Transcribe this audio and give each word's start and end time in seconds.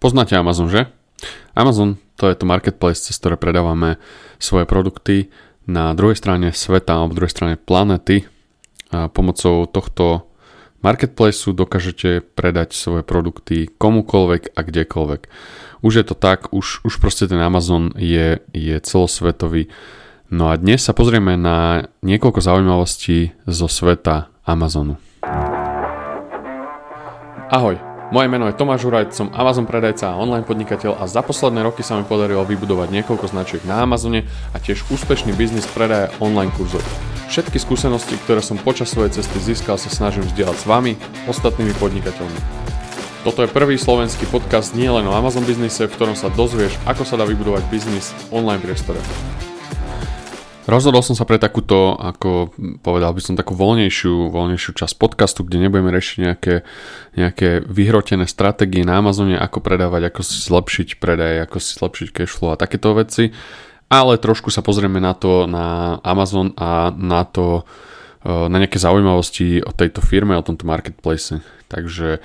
Poznáte 0.00 0.32
Amazon, 0.32 0.72
že? 0.72 0.88
Amazon 1.52 2.00
to 2.16 2.32
je 2.32 2.36
to 2.36 2.48
marketplace, 2.48 3.04
cez 3.04 3.20
ktoré 3.20 3.36
predávame 3.36 4.00
svoje 4.40 4.64
produkty 4.64 5.28
na 5.68 5.92
druhej 5.92 6.16
strane 6.16 6.56
sveta 6.56 6.96
alebo 6.96 7.12
druhej 7.12 7.28
strane 7.28 7.60
planety. 7.60 8.24
A 8.96 9.12
pomocou 9.12 9.68
tohto 9.68 10.24
marketplaceu 10.80 11.52
dokážete 11.52 12.24
predať 12.32 12.72
svoje 12.72 13.04
produkty 13.04 13.68
komukolvek 13.76 14.56
a 14.56 14.64
kdekoľvek. 14.64 15.28
Už 15.84 15.92
je 16.00 16.04
to 16.08 16.16
tak, 16.16 16.48
už, 16.48 16.80
už 16.80 16.96
proste 16.96 17.28
ten 17.28 17.36
Amazon 17.36 17.92
je, 17.92 18.40
je 18.56 18.76
celosvetový. 18.80 19.68
No 20.32 20.48
a 20.48 20.56
dnes 20.56 20.80
sa 20.80 20.96
pozrieme 20.96 21.36
na 21.36 21.88
niekoľko 22.00 22.40
zaujímavostí 22.40 23.36
zo 23.44 23.68
sveta 23.68 24.32
Amazonu. 24.48 24.96
Ahoj, 27.52 27.89
moje 28.10 28.26
meno 28.28 28.46
je 28.50 28.58
Tomáš 28.58 28.82
Žuraj, 28.82 29.14
som 29.14 29.30
Amazon 29.30 29.70
predajca 29.70 30.10
a 30.10 30.18
online 30.18 30.42
podnikateľ 30.42 30.98
a 30.98 31.06
za 31.06 31.22
posledné 31.22 31.62
roky 31.62 31.86
sa 31.86 31.94
mi 31.94 32.02
podarilo 32.02 32.42
vybudovať 32.42 32.90
niekoľko 32.90 33.30
značiek 33.30 33.62
na 33.62 33.86
Amazone 33.86 34.26
a 34.50 34.58
tiež 34.58 34.86
úspešný 34.90 35.30
biznis 35.38 35.66
predaja 35.70 36.10
online 36.18 36.50
kurzov. 36.58 36.82
Všetky 37.30 37.62
skúsenosti, 37.62 38.18
ktoré 38.26 38.42
som 38.42 38.58
počas 38.58 38.90
svojej 38.90 39.14
cesty 39.14 39.38
získal, 39.38 39.78
sa 39.78 39.86
snažím 39.86 40.26
vzdielať 40.26 40.56
s 40.58 40.66
vami, 40.66 40.98
ostatnými 41.30 41.70
podnikateľmi. 41.78 42.40
Toto 43.22 43.44
je 43.46 43.52
prvý 43.52 43.78
slovenský 43.78 44.26
podcast 44.32 44.74
nielen 44.74 45.06
o 45.06 45.14
Amazon 45.14 45.46
biznise, 45.46 45.86
v 45.86 45.94
ktorom 45.94 46.18
sa 46.18 46.32
dozvieš, 46.32 46.74
ako 46.90 47.06
sa 47.06 47.14
dá 47.14 47.28
vybudovať 47.28 47.62
biznis 47.70 48.10
v 48.32 48.42
online 48.42 48.64
priestore. 48.64 48.98
Rozhodol 50.68 51.00
som 51.00 51.16
sa 51.16 51.24
pre 51.24 51.40
takúto, 51.40 51.96
ako 51.96 52.52
povedal 52.84 53.16
by 53.16 53.20
som, 53.24 53.32
takú 53.32 53.56
voľnejšiu, 53.56 54.28
voľnejšiu 54.28 54.76
časť 54.76 54.94
podcastu, 55.00 55.40
kde 55.40 55.66
nebudeme 55.66 55.88
riešiť 55.88 56.16
nejaké, 56.20 56.54
nejaké 57.16 57.64
vyhrotené 57.64 58.28
stratégie 58.28 58.84
na 58.84 59.00
Amazone, 59.00 59.40
ako 59.40 59.64
predávať, 59.64 60.12
ako 60.12 60.20
si 60.20 60.36
zlepšiť 60.44 61.00
predaj, 61.00 61.48
ako 61.48 61.56
si 61.64 61.70
zlepšiť 61.80 62.08
cashflow 62.12 62.52
a 62.52 62.60
takéto 62.60 62.92
veci, 62.92 63.32
ale 63.88 64.20
trošku 64.20 64.52
sa 64.52 64.60
pozrieme 64.60 65.00
na 65.00 65.16
to, 65.16 65.48
na 65.48 65.98
Amazon 66.04 66.54
a 66.60 66.92
na 66.94 67.26
to, 67.26 67.66
e, 68.22 68.30
na 68.30 68.56
nejaké 68.60 68.78
zaujímavosti 68.78 69.64
o 69.64 69.74
tejto 69.74 70.04
firme, 70.04 70.38
o 70.38 70.46
tomto 70.46 70.68
marketplace. 70.68 71.42
Takže 71.66 72.22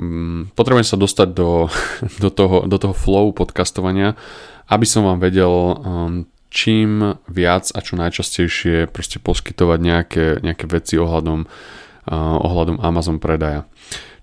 um, 0.00 0.50
potrebujem 0.58 0.88
sa 0.88 0.98
dostať 0.98 1.28
do, 1.30 1.70
do, 2.22 2.30
toho, 2.34 2.66
do 2.66 2.76
toho 2.80 2.94
flow 2.96 3.30
podcastovania, 3.30 4.18
aby 4.66 4.88
som 4.88 5.06
vám 5.06 5.22
vedel 5.22 5.52
um, 5.52 6.26
čím 6.54 7.18
viac 7.26 7.74
a 7.74 7.82
čo 7.82 7.98
najčastejšie 7.98 8.86
proste 8.86 9.18
poskytovať 9.18 9.78
nejaké, 9.82 10.26
nejaké 10.38 10.70
veci 10.70 10.94
ohľadom, 10.94 11.50
uh, 11.50 12.36
ohľadom 12.38 12.78
Amazon 12.78 13.18
predaja. 13.18 13.66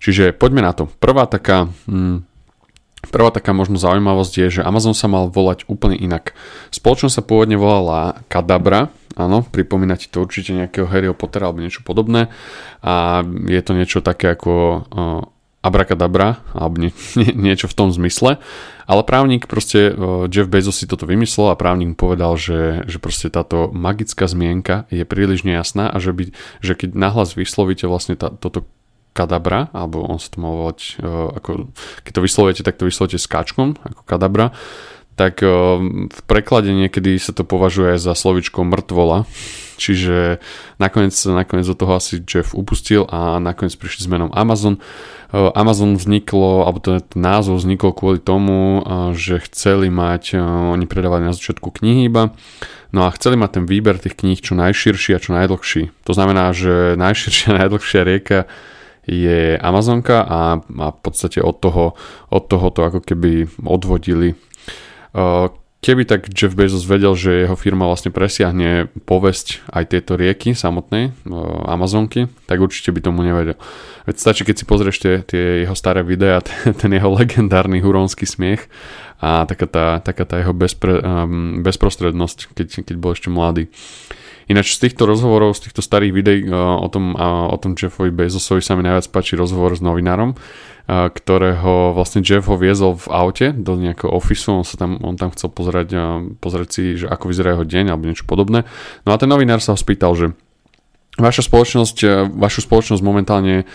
Čiže 0.00 0.32
poďme 0.32 0.64
na 0.64 0.72
to. 0.72 0.88
Prvá 0.98 1.28
taká, 1.28 1.68
hm, 1.84 2.24
prvá 3.12 3.30
taká 3.30 3.52
možno 3.52 3.76
zaujímavosť 3.76 4.32
je, 4.40 4.46
že 4.58 4.66
Amazon 4.66 4.96
sa 4.96 5.12
mal 5.12 5.28
volať 5.28 5.68
úplne 5.68 5.94
inak. 5.94 6.32
Spoločnosť 6.72 7.20
sa 7.20 7.22
pôvodne 7.22 7.60
volala 7.60 8.24
Kadabra, 8.32 8.88
áno, 9.14 9.44
pripomína 9.44 10.00
ti 10.00 10.08
to 10.08 10.24
určite 10.24 10.56
nejakého 10.56 10.88
Harryho 10.88 11.12
Pottera 11.12 11.52
alebo 11.52 11.60
niečo 11.60 11.84
podobné 11.84 12.32
a 12.80 13.20
je 13.28 13.60
to 13.60 13.76
niečo 13.76 14.00
také 14.00 14.32
ako 14.32 14.52
uh, 14.88 15.22
abrakadabra, 15.62 16.42
alebo 16.52 16.82
nie, 16.82 16.92
nie, 17.18 17.30
niečo 17.32 17.70
v 17.70 17.76
tom 17.78 17.88
zmysle. 17.94 18.42
Ale 18.82 19.06
právnik 19.06 19.46
proste, 19.46 19.94
Jeff 20.28 20.50
Bezos 20.50 20.82
si 20.82 20.90
toto 20.90 21.06
vymyslel 21.06 21.54
a 21.54 21.56
právnik 21.56 21.94
mu 21.94 21.96
povedal, 21.96 22.34
že, 22.34 22.82
že 22.90 22.98
proste 22.98 23.30
táto 23.30 23.70
magická 23.70 24.26
zmienka 24.26 24.90
je 24.90 25.06
príliš 25.06 25.46
nejasná 25.46 25.88
a 25.88 25.96
že, 26.02 26.10
by, 26.10 26.34
že 26.60 26.74
keď 26.74 26.98
nahlas 26.98 27.38
vyslovíte 27.38 27.86
vlastne 27.86 28.18
tá, 28.18 28.34
toto 28.34 28.66
kadabra, 29.14 29.70
alebo 29.70 30.02
on 30.02 30.18
sa 30.18 30.28
to 30.32 30.40
mal 30.40 30.56
volať, 30.56 30.98
ako, 31.38 31.70
keď 32.02 32.12
to 32.16 32.24
vyslovujete, 32.24 32.62
tak 32.64 32.80
to 32.80 32.88
vyslovíte 32.88 33.20
s 33.20 33.28
káčkom, 33.28 33.76
ako 33.84 34.02
kadabra, 34.08 34.56
tak 35.16 35.44
v 35.44 36.20
preklade 36.24 36.72
niekedy 36.72 37.20
sa 37.20 37.36
to 37.36 37.44
považuje 37.44 38.00
za 38.00 38.16
slovičko 38.16 38.64
mŕtvola, 38.64 39.28
čiže 39.76 40.40
nakoniec, 40.80 41.12
nakoniec 41.26 41.66
do 41.68 41.76
toho 41.76 41.98
asi 41.98 42.22
Jeff 42.24 42.56
upustil 42.56 43.04
a 43.10 43.36
nakoniec 43.42 43.76
prišli 43.76 44.06
s 44.06 44.08
menom 44.08 44.32
Amazon. 44.32 44.80
Amazon 45.32 45.96
vzniklo, 45.96 46.68
alebo 46.68 46.78
ten 46.80 47.00
názov 47.16 47.64
vznikol 47.64 47.96
kvôli 47.96 48.20
tomu, 48.20 48.84
že 49.16 49.40
chceli 49.48 49.88
mať, 49.88 50.36
oni 50.76 50.84
predávali 50.84 51.24
na 51.24 51.32
začiatku 51.32 51.72
knihy 51.72 52.08
iba, 52.08 52.36
no 52.92 53.08
a 53.08 53.14
chceli 53.16 53.40
mať 53.40 53.60
ten 53.60 53.64
výber 53.64 53.96
tých 53.96 54.16
kníh 54.16 54.40
čo 54.40 54.52
najširší 54.52 55.16
a 55.16 55.22
čo 55.22 55.32
najdlhší. 55.32 56.04
To 56.04 56.12
znamená, 56.12 56.52
že 56.52 56.94
najširšia 57.00 57.48
a 57.52 57.56
najdlhšia 57.64 58.00
rieka 58.04 58.38
je 59.02 59.58
Amazonka 59.58 60.22
a, 60.22 60.62
a 60.62 60.86
v 60.94 60.98
podstate 61.02 61.42
od 61.42 61.58
toho, 61.58 61.98
od 62.30 62.44
toho 62.46 62.70
to 62.70 62.80
ako 62.86 63.00
keby 63.02 63.50
odvodili 63.66 64.38
Keby 65.82 66.06
tak 66.06 66.30
Jeff 66.30 66.54
Bezos 66.54 66.86
vedel, 66.86 67.10
že 67.18 67.42
jeho 67.42 67.58
firma 67.58 67.90
vlastne 67.90 68.14
presiahne 68.14 68.86
povesť 69.02 69.66
aj 69.66 69.90
tieto 69.90 70.14
rieky 70.14 70.54
samotnej, 70.54 71.10
Amazonky, 71.66 72.30
tak 72.46 72.62
určite 72.62 72.94
by 72.94 73.02
tomu 73.02 73.26
nevedel. 73.26 73.58
Veď 74.06 74.14
stačí, 74.14 74.46
keď 74.46 74.62
si 74.62 74.64
pozrieš 74.64 74.96
tie, 75.02 75.14
tie 75.26 75.66
jeho 75.66 75.74
staré 75.74 76.06
videá, 76.06 76.38
ten 76.80 76.86
jeho 76.94 77.10
legendárny 77.10 77.82
huronský 77.82 78.30
smiech 78.30 78.70
a 79.18 79.42
taká 79.42 79.66
tá, 79.66 79.86
taká 79.98 80.22
tá 80.22 80.38
jeho 80.38 80.54
bezpre, 80.54 81.02
um, 81.02 81.66
bezprostrednosť, 81.66 82.54
keď, 82.54 82.86
keď 82.86 82.96
bol 83.02 83.18
ešte 83.18 83.26
mladý. 83.34 83.66
Ináč 84.46 84.78
z 84.78 84.86
týchto 84.86 85.10
rozhovorov, 85.10 85.58
z 85.58 85.66
týchto 85.66 85.82
starých 85.82 86.12
videí 86.14 86.40
o 86.54 86.86
tom, 86.90 87.18
o 87.18 87.56
tom 87.58 87.74
Jeffovi 87.74 88.14
Bezosovi 88.14 88.62
sa 88.62 88.78
mi 88.78 88.86
najviac 88.86 89.10
páči 89.10 89.34
rozhovor 89.34 89.74
s 89.74 89.82
novinárom, 89.82 90.38
ktorého 90.88 91.94
vlastne 91.94 92.26
Jeff 92.26 92.50
ho 92.50 92.58
viezol 92.58 92.98
v 92.98 93.06
aute 93.12 93.46
do 93.54 93.78
nejakého 93.78 94.10
ofisu, 94.10 94.60
on, 94.60 94.66
sa 94.66 94.74
tam, 94.74 94.98
on 95.00 95.14
tam 95.14 95.30
chcel 95.30 95.48
pozerať, 95.48 95.88
pozrieť 96.42 96.68
si, 96.68 96.82
že 96.98 97.06
ako 97.06 97.30
vyzerá 97.30 97.54
jeho 97.54 97.64
deň 97.64 97.94
alebo 97.94 98.10
niečo 98.10 98.26
podobné. 98.26 98.66
No 99.06 99.14
a 99.14 99.20
ten 99.20 99.30
novinár 99.30 99.62
sa 99.62 99.72
ho 99.72 99.78
spýtal, 99.78 100.14
že 100.18 100.26
Vaša 101.12 101.44
spoločnosť, 101.44 102.24
vašu 102.40 102.64
spoločnosť 102.64 103.04
momentálne 103.04 103.68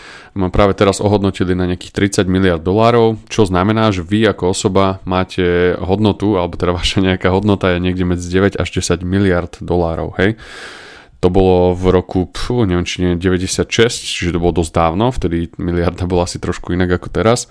práve 0.49 0.73
teraz 0.73 0.97
ohodnotili 0.97 1.53
na 1.53 1.69
nejakých 1.69 2.25
30 2.25 2.25
miliard 2.25 2.65
dolárov, 2.65 3.21
čo 3.29 3.45
znamená, 3.45 3.93
že 3.93 4.01
vy 4.01 4.25
ako 4.33 4.57
osoba 4.57 5.05
máte 5.05 5.77
hodnotu, 5.77 6.33
alebo 6.33 6.57
teda 6.57 6.73
vaša 6.73 6.97
nejaká 7.05 7.29
hodnota 7.29 7.77
je 7.77 7.77
niekde 7.77 8.09
medzi 8.09 8.25
9 8.33 8.57
až 8.57 8.81
10 8.81 9.05
miliard 9.05 9.53
dolárov, 9.61 10.17
hej. 10.17 10.33
To 11.21 11.33
bolo 11.33 11.73
v 11.73 11.89
roku, 11.89 12.29
pfú, 12.29 12.69
neviem 12.69 12.85
či 12.85 13.01
nie, 13.01 13.17
96, 13.17 13.65
čiže 13.89 14.37
to 14.37 14.43
bolo 14.43 14.61
dosť 14.61 14.71
dávno, 14.73 15.09
vtedy 15.09 15.49
miliarda 15.57 16.05
bola 16.05 16.29
asi 16.29 16.37
trošku 16.37 16.77
inak 16.77 17.01
ako 17.01 17.09
teraz. 17.09 17.49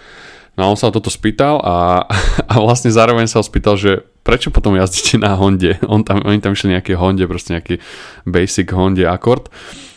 No 0.57 0.65
a 0.65 0.71
on 0.73 0.79
sa 0.79 0.89
toto 0.89 1.13
spýtal 1.13 1.61
a, 1.61 2.07
a 2.53 2.55
vlastne 2.63 2.89
zároveň 2.95 3.27
sa 3.27 3.43
ho 3.43 3.45
spýtal, 3.45 3.75
že 3.77 4.07
prečo 4.27 4.51
potom 4.51 4.75
jazdíte 4.75 5.21
na 5.21 5.37
Honde? 5.37 5.79
On 5.87 6.03
tam, 6.03 6.25
oni 6.25 6.41
tam 6.41 6.57
išli 6.57 6.75
nejaké 6.79 6.95
Honde, 6.95 7.29
proste 7.29 7.59
nejaký 7.59 7.83
basic 8.25 8.71
Honde 8.73 9.05
Accord. 9.07 9.53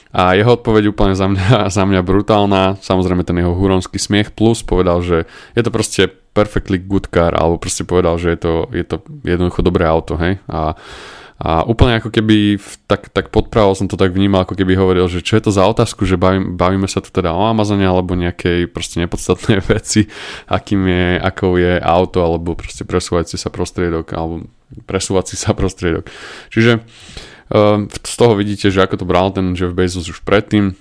A 0.10 0.34
jeho 0.34 0.58
odpoveď 0.58 0.90
úplne 0.90 1.14
za 1.14 1.30
mňa, 1.30 1.70
za 1.78 1.84
mňa 1.86 2.02
brutálna, 2.02 2.78
samozrejme 2.82 3.22
ten 3.22 3.38
jeho 3.40 3.54
huronský 3.54 3.98
smiech 3.98 4.34
plus 4.34 4.66
povedal, 4.66 5.06
že 5.06 5.30
je 5.54 5.62
to 5.62 5.72
proste 5.72 6.04
perfectly 6.34 6.78
good 6.78 7.10
car, 7.10 7.34
alebo 7.34 7.58
proste 7.58 7.86
povedal, 7.86 8.18
že 8.22 8.34
je 8.34 8.40
to, 8.40 8.54
je 8.70 8.86
to 8.86 9.02
jednoducho 9.26 9.66
dobré 9.66 9.86
auto, 9.90 10.14
hej. 10.18 10.38
A 10.46 10.78
a 11.40 11.64
úplne 11.64 12.04
ako 12.04 12.12
keby, 12.12 12.60
tak, 12.84 13.16
tak 13.16 13.32
podpravo 13.32 13.72
som 13.72 13.88
to 13.88 13.96
tak 13.96 14.12
vnímal, 14.12 14.44
ako 14.44 14.60
keby 14.60 14.76
hovoril, 14.76 15.08
že 15.08 15.24
čo 15.24 15.40
je 15.40 15.48
to 15.48 15.52
za 15.56 15.64
otázku, 15.64 16.04
že 16.04 16.20
bavím, 16.20 16.60
bavíme 16.60 16.84
sa 16.84 17.00
tu 17.00 17.16
teda 17.16 17.32
o 17.32 17.48
Amazone 17.48 17.88
alebo 17.88 18.12
nejakej 18.12 18.68
proste 18.68 19.00
nepodstatnej 19.00 19.64
veci, 19.72 20.12
akým 20.52 20.84
je, 20.84 21.08
akou 21.16 21.56
je 21.56 21.80
auto 21.80 22.20
alebo 22.20 22.60
proste 22.60 22.84
presúvací 22.84 23.40
sa 23.40 23.48
prostriedok 23.48 24.12
alebo 24.12 24.52
presúvací 24.84 25.40
sa 25.40 25.56
prostriedok. 25.60 26.12
Čiže 26.52 26.84
uh, 27.56 27.88
z 27.88 28.14
toho 28.20 28.36
vidíte, 28.36 28.68
že 28.68 28.84
ako 28.84 29.00
to 29.00 29.08
bral 29.08 29.32
ten 29.32 29.56
Jeff 29.56 29.72
Bezos 29.72 30.12
už 30.12 30.28
predtým, 30.28 30.76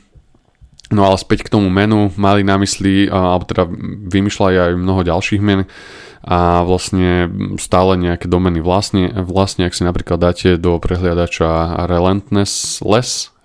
No 0.88 1.04
ale 1.04 1.20
späť 1.20 1.44
k 1.44 1.52
tomu 1.52 1.69
menu. 1.69 2.08
Mali 2.16 2.40
na 2.40 2.56
mysli, 2.56 3.12
alebo 3.12 3.44
teda 3.44 3.69
vymýšľali 4.08 4.54
aj 4.56 4.72
mnoho 4.80 5.04
ďalších 5.04 5.40
men, 5.44 5.69
a 6.28 6.60
vlastne 6.60 7.32
stále 7.56 7.96
nejaké 7.96 8.28
domeny 8.28 8.60
vlastne, 8.60 9.08
vlastne 9.16 9.64
ak 9.64 9.72
si 9.72 9.80
napríklad 9.80 10.20
dáte 10.20 10.60
do 10.60 10.76
prehliadača 10.76 11.80
relentless, 11.88 12.84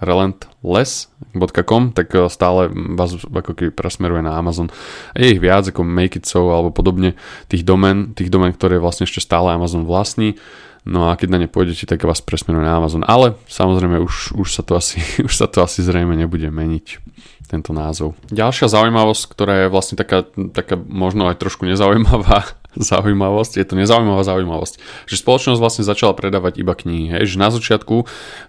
relentless.com, 0.04 1.96
tak 1.96 2.12
e, 2.12 2.28
stále 2.28 2.68
vás 2.76 3.16
ako 3.24 3.56
keby 3.56 3.72
presmeruje 3.72 4.28
na 4.28 4.36
Amazon. 4.36 4.68
Je 5.16 5.32
ich 5.32 5.40
viac 5.40 5.64
ako 5.72 5.88
Make 5.88 6.20
It 6.20 6.28
So 6.28 6.52
alebo 6.52 6.76
podobne 6.76 7.16
tých 7.48 7.64
domen, 7.64 8.12
tých 8.20 8.28
domen, 8.28 8.52
ktoré 8.52 8.84
vlastne 8.84 9.08
ešte 9.08 9.24
stále 9.24 9.56
Amazon 9.56 9.88
vlastní. 9.88 10.36
No 10.84 11.08
a 11.08 11.16
keď 11.16 11.28
na 11.32 11.40
ne 11.40 11.48
pôjdete, 11.48 11.88
tak 11.88 12.04
vás 12.04 12.20
presmeruje 12.20 12.68
na 12.68 12.76
Amazon. 12.76 13.08
Ale 13.08 13.40
samozrejme 13.48 14.04
už, 14.04 14.36
už, 14.36 14.60
sa 14.60 14.60
to 14.68 14.76
asi, 14.76 15.00
už 15.28 15.32
sa 15.32 15.48
to 15.48 15.64
asi 15.64 15.80
zrejme 15.80 16.20
nebude 16.20 16.52
meniť 16.52 17.00
tento 17.48 17.72
názov. 17.72 18.20
Ďalšia 18.28 18.68
zaujímavosť, 18.68 19.24
ktorá 19.32 19.54
je 19.64 19.68
vlastne 19.72 19.96
taká, 19.96 20.28
taká 20.52 20.76
možno 20.76 21.32
aj 21.32 21.40
trošku 21.40 21.64
nezaujímavá, 21.64 22.60
zaujímavosť, 22.78 23.62
je 23.62 23.66
to 23.66 23.76
nezaujímavá 23.78 24.26
zaujímavosť, 24.26 24.82
že 25.06 25.16
spoločnosť 25.20 25.60
vlastne 25.62 25.84
začala 25.86 26.18
predávať 26.18 26.62
iba 26.62 26.74
knihy, 26.74 27.14
hej, 27.14 27.36
že 27.36 27.38
na 27.38 27.54
začiatku, 27.54 27.96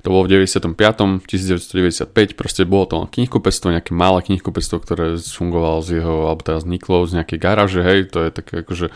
to 0.00 0.06
bolo 0.06 0.24
v 0.24 0.44
95. 0.44 1.24
1995, 1.24 2.38
proste 2.38 2.62
bolo 2.64 2.84
to 2.88 2.96
knihkupectvo, 3.08 3.74
nejaké 3.74 3.92
malé 3.92 4.24
knihkupectvo, 4.24 4.76
ktoré 4.80 5.16
fungovalo 5.20 5.84
z 5.84 6.00
jeho, 6.00 6.30
alebo 6.30 6.42
teraz 6.44 6.64
vzniklo 6.64 7.04
z 7.08 7.20
nejakej 7.20 7.38
garáže, 7.38 7.80
hej, 7.84 8.08
to 8.08 8.24
je 8.24 8.30
také 8.32 8.64
akože 8.64 8.92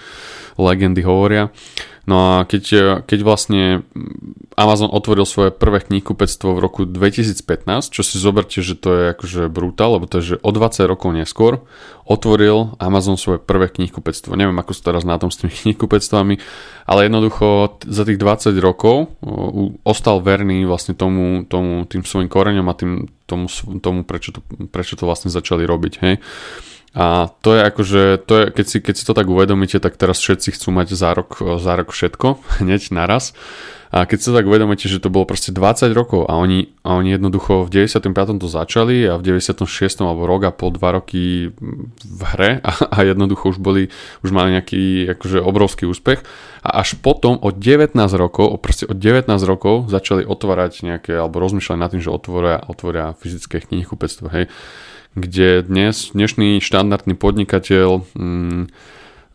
legendy 0.57 1.03
hovoria. 1.05 1.51
No 2.09 2.41
a 2.41 2.49
keď, 2.49 2.65
keď 3.05 3.21
vlastne 3.21 3.85
Amazon 4.57 4.89
otvoril 4.89 5.29
svoje 5.29 5.53
prvé 5.53 5.85
knihkupectvo 5.85 6.57
v 6.57 6.63
roku 6.65 6.81
2015, 6.89 7.93
čo 7.93 8.01
si 8.01 8.17
zoberte, 8.17 8.65
že 8.65 8.81
to 8.81 8.89
je 8.97 9.03
akože 9.13 9.53
brutál, 9.53 10.01
lebo 10.01 10.09
to 10.09 10.25
je, 10.25 10.35
že 10.35 10.37
o 10.41 10.49
20 10.49 10.89
rokov 10.89 11.13
neskôr 11.13 11.61
otvoril 12.09 12.81
Amazon 12.81 13.21
svoje 13.21 13.45
prvé 13.45 13.69
knihkupectvo. 13.69 14.41
Neviem, 14.41 14.57
ako 14.57 14.73
sú 14.73 14.81
teraz 14.89 15.05
na 15.05 15.21
tom 15.21 15.29
s 15.29 15.37
tými 15.37 15.53
knihkupectvami, 15.63 16.41
ale 16.89 17.01
jednoducho 17.05 17.77
za 17.85 18.09
tých 18.09 18.17
20 18.17 18.57
rokov 18.57 19.13
ostal 19.85 20.25
verný 20.25 20.65
vlastne 20.65 20.97
tomu, 20.97 21.45
tomu 21.45 21.85
tým 21.85 22.09
svojim 22.09 22.33
koreňom 22.33 22.67
a 22.73 22.75
tým, 22.75 23.05
tomu, 23.29 23.53
tomu 23.85 24.09
prečo, 24.09 24.33
to, 24.33 24.41
prečo 24.73 24.97
to 24.97 25.05
vlastne 25.05 25.29
začali 25.29 25.69
robiť. 25.69 25.93
Hej. 26.01 26.25
A 26.97 27.29
to 27.45 27.53
je 27.53 27.61
akože, 27.61 28.03
to 28.25 28.33
je, 28.33 28.45
keď, 28.49 28.67
si, 28.67 28.77
keď 28.81 28.95
si 28.97 29.05
to 29.05 29.13
tak 29.13 29.29
uvedomíte, 29.29 29.77
tak 29.77 30.01
teraz 30.01 30.25
všetci 30.25 30.57
chcú 30.57 30.73
mať 30.73 30.97
za 30.97 31.13
rok, 31.13 31.91
všetko, 31.93 32.41
hneď 32.65 32.93
naraz. 32.93 33.37
A 33.89 34.05
keď 34.05 34.21
to 34.21 34.37
tak 34.37 34.45
uvedomíte, 34.45 34.85
že 34.85 35.01
to 35.01 35.09
bolo 35.09 35.25
proste 35.25 35.49
20 35.49 35.97
rokov 35.97 36.29
a 36.29 36.37
oni, 36.37 36.77
a 36.85 37.01
oni 37.01 37.17
jednoducho 37.17 37.65
v 37.65 37.89
95. 37.89 38.37
to 38.37 38.45
začali 38.45 39.01
a 39.09 39.17
v 39.17 39.41
96. 39.41 39.65
alebo 40.05 40.29
rok 40.29 40.45
a 40.45 40.53
pol, 40.53 40.77
dva 40.77 41.01
roky 41.01 41.49
v 42.05 42.21
hre 42.37 42.61
a, 42.69 42.73
a 42.85 42.99
jednoducho 43.01 43.57
už 43.57 43.59
boli, 43.65 43.89
už 44.21 44.29
mali 44.29 44.53
nejaký 44.61 45.09
akože 45.17 45.41
obrovský 45.41 45.89
úspech 45.89 46.21
a 46.61 46.85
až 46.85 47.01
potom 47.01 47.41
od 47.41 47.57
19 47.57 47.97
rokov, 48.21 48.61
proste 48.61 48.85
od 48.85 49.01
19 49.01 49.25
rokov 49.49 49.89
začali 49.89 50.21
otvárať 50.29 50.85
nejaké, 50.85 51.17
alebo 51.17 51.41
rozmýšľať 51.41 51.79
nad 51.81 51.89
tým, 51.89 52.05
že 52.05 52.13
otvoria, 52.13 52.61
otvoria 52.69 53.17
fyzické 53.17 53.65
knihkupectvo, 53.65 54.29
hej 54.29 54.53
kde 55.21 55.67
dnes 55.67 56.15
dnešný 56.15 56.63
štandardný 56.63 57.19
podnikateľ 57.19 58.07
mm, 58.15 58.63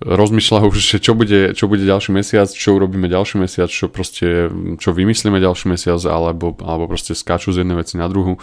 rozmýšľa 0.04 0.68
už, 0.68 0.76
že 0.76 0.98
čo 1.00 1.16
bude, 1.16 1.56
čo 1.56 1.72
bude 1.72 1.88
ďalší 1.88 2.12
mesiac, 2.12 2.52
čo 2.52 2.76
urobíme 2.76 3.08
ďalší 3.08 3.40
mesiac, 3.40 3.72
čo 3.72 3.88
proste, 3.88 4.52
čo 4.80 4.90
vymyslíme 4.92 5.40
ďalší 5.40 5.72
mesiac, 5.72 6.00
alebo, 6.04 6.52
alebo 6.60 6.92
proste 6.92 7.16
skáču 7.16 7.56
z 7.56 7.64
jednej 7.64 7.80
veci 7.80 7.96
na 7.96 8.12
druhu. 8.12 8.40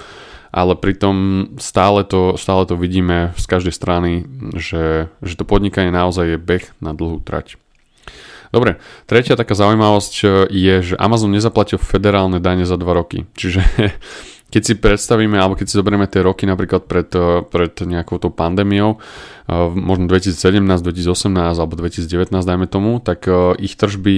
Ale 0.50 0.74
pritom 0.74 1.46
stále 1.62 2.02
to, 2.02 2.34
stále 2.34 2.66
to 2.66 2.74
vidíme 2.74 3.30
z 3.38 3.44
každej 3.46 3.74
strany, 3.76 4.26
že, 4.58 5.06
že 5.22 5.34
to 5.38 5.46
podnikanie 5.46 5.94
naozaj 5.94 6.26
je 6.26 6.38
beh 6.40 6.66
na 6.82 6.90
dlhú 6.90 7.22
trať. 7.22 7.54
Dobre, 8.50 8.82
tretia 9.06 9.38
taká 9.38 9.54
zaujímavosť 9.54 10.14
je, 10.50 10.74
že 10.82 10.94
Amazon 10.98 11.30
nezaplatil 11.30 11.78
federálne 11.78 12.42
dane 12.42 12.66
za 12.66 12.74
2 12.74 12.82
roky. 12.90 13.30
Čiže 13.38 13.62
keď 14.50 14.62
si 14.66 14.74
predstavíme, 14.74 15.38
alebo 15.38 15.54
keď 15.54 15.66
si 15.70 15.78
zoberieme 15.78 16.10
tie 16.10 16.26
roky 16.26 16.42
napríklad 16.44 16.90
pred, 16.90 17.06
eh, 17.14 17.46
pred 17.46 17.70
nejakou 17.86 18.18
tou 18.18 18.34
pandémiou, 18.34 18.98
eh, 18.98 19.54
možno 19.70 20.10
2017, 20.10 20.82
2018 20.82 21.56
alebo 21.56 21.78
2019 21.78 22.42
dajme 22.42 22.66
tomu, 22.66 22.98
tak 22.98 23.30
eh, 23.30 23.54
ich 23.62 23.78
tržby, 23.78 24.16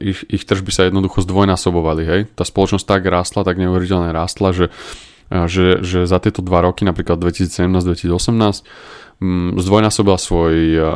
ich, 0.00 0.24
ich 0.26 0.42
tržby 0.48 0.72
sa 0.72 0.88
jednoducho 0.88 1.20
zdvojnásobovali, 1.20 2.02
hej. 2.02 2.20
Tá 2.32 2.48
spoločnosť 2.48 2.86
tak 2.88 3.04
rástla, 3.04 3.44
tak 3.44 3.60
neuveriteľne 3.60 4.08
rástla, 4.10 4.56
že, 4.56 4.66
že, 5.28 5.84
že 5.84 6.08
za 6.08 6.18
tieto 6.18 6.40
dva 6.40 6.64
roky, 6.64 6.88
napríklad 6.88 7.20
2017-2018, 7.20 8.64
mm, 9.20 9.60
zdvojnásobila 9.60 10.16
svoj, 10.16 10.54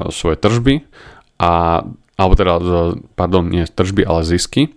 svoje 0.08 0.36
tržby 0.40 0.88
a 1.36 1.84
alebo 2.16 2.32
teda, 2.32 2.56
pardon, 3.12 3.44
nie 3.44 3.68
tržby, 3.68 4.08
ale 4.08 4.24
zisky. 4.24 4.72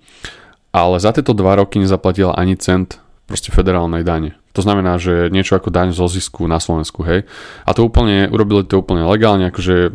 Ale 0.76 1.00
za 1.00 1.16
tieto 1.16 1.31
dva 1.31 1.56
roky 1.56 1.80
nezaplatila 1.80 2.36
ani 2.36 2.60
cent 2.60 3.00
proste 3.30 3.54
federálnej 3.54 4.02
dane. 4.02 4.34
To 4.58 4.66
znamená, 4.66 4.98
že 4.98 5.30
niečo 5.30 5.54
ako 5.54 5.70
daň 5.70 5.94
zo 5.94 6.10
zisku 6.10 6.50
na 6.50 6.58
Slovensku, 6.58 7.06
hej. 7.06 7.30
A 7.64 7.78
to 7.78 7.86
úplne, 7.86 8.26
urobili 8.34 8.66
to 8.66 8.81
úplne 8.81 9.06
legálne, 9.06 9.54
akože 9.54 9.94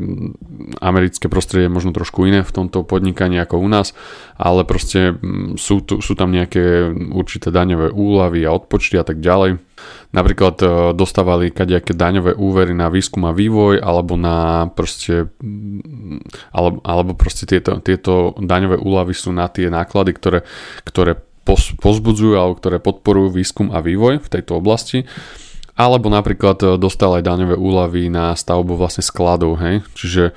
americké 0.79 1.27
prostredie 1.27 1.67
je 1.67 1.75
možno 1.75 1.91
trošku 1.91 2.23
iné 2.23 2.47
v 2.47 2.55
tomto 2.55 2.87
podnikaní 2.87 3.43
ako 3.43 3.59
u 3.59 3.67
nás, 3.67 3.99
ale 4.39 4.63
proste 4.63 5.19
sú, 5.59 5.83
tu, 5.83 5.99
sú 5.99 6.15
tam 6.15 6.31
nejaké 6.31 6.95
určité 7.11 7.51
daňové 7.51 7.91
úlavy 7.91 8.47
a 8.47 8.55
odpočty 8.55 8.95
a 8.95 9.03
tak 9.03 9.19
ďalej. 9.19 9.59
Napríklad 10.15 10.57
e, 10.63 10.67
dostávali 10.95 11.51
kadejaké 11.51 11.91
daňové 11.91 12.39
úvery 12.39 12.71
na 12.79 12.87
výskum 12.87 13.27
a 13.27 13.35
vývoj 13.35 13.83
alebo 13.83 14.15
na 14.15 14.71
proste 14.71 15.35
alebo, 16.55 16.79
alebo 16.87 17.19
proste 17.19 17.51
tieto, 17.51 17.83
tieto 17.83 18.39
daňové 18.39 18.79
úlavy 18.79 19.13
sú 19.13 19.35
na 19.35 19.51
tie 19.51 19.67
náklady, 19.67 20.15
ktoré, 20.15 20.41
ktoré 20.87 21.19
pozbudzujú 21.79 22.35
alebo 22.35 22.56
ktoré 22.56 22.81
podporujú 22.81 23.37
výskum 23.37 23.70
a 23.70 23.85
vývoj 23.85 24.25
v 24.25 24.29
tejto 24.32 24.58
oblasti. 24.58 25.05
Alebo 25.75 26.06
napríklad 26.06 26.58
e, 26.62 26.67
dostal 26.79 27.19
aj 27.19 27.26
daňové 27.26 27.58
úlavy 27.58 28.06
na 28.06 28.32
stavbu 28.38 28.79
vlastne 28.79 29.02
skladov, 29.02 29.58
hej. 29.58 29.82
Čiže 29.99 30.31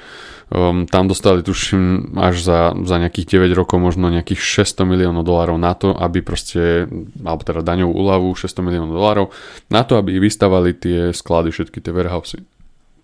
um, 0.49 0.89
tam 0.89 1.05
dostali 1.05 1.45
tuším 1.45 2.17
až 2.17 2.41
za, 2.41 2.59
za 2.73 2.97
nejakých 2.97 3.37
9 3.45 3.53
rokov 3.53 3.77
možno 3.77 4.09
nejakých 4.09 4.65
600 4.65 4.89
miliónov 4.89 5.21
dolárov 5.21 5.61
na 5.61 5.77
to, 5.77 5.93
aby 5.93 6.25
proste, 6.25 6.89
alebo 7.21 7.45
teda 7.45 7.61
daňovú 7.61 7.93
úľavu 7.93 8.33
600 8.33 8.65
miliónov 8.65 8.97
dolárov 8.97 9.25
na 9.69 9.85
to, 9.85 10.01
aby 10.01 10.17
vystavali 10.17 10.73
tie 10.73 11.13
sklady, 11.13 11.53
všetky 11.53 11.85
tie 11.85 11.93
warehousey 11.93 12.41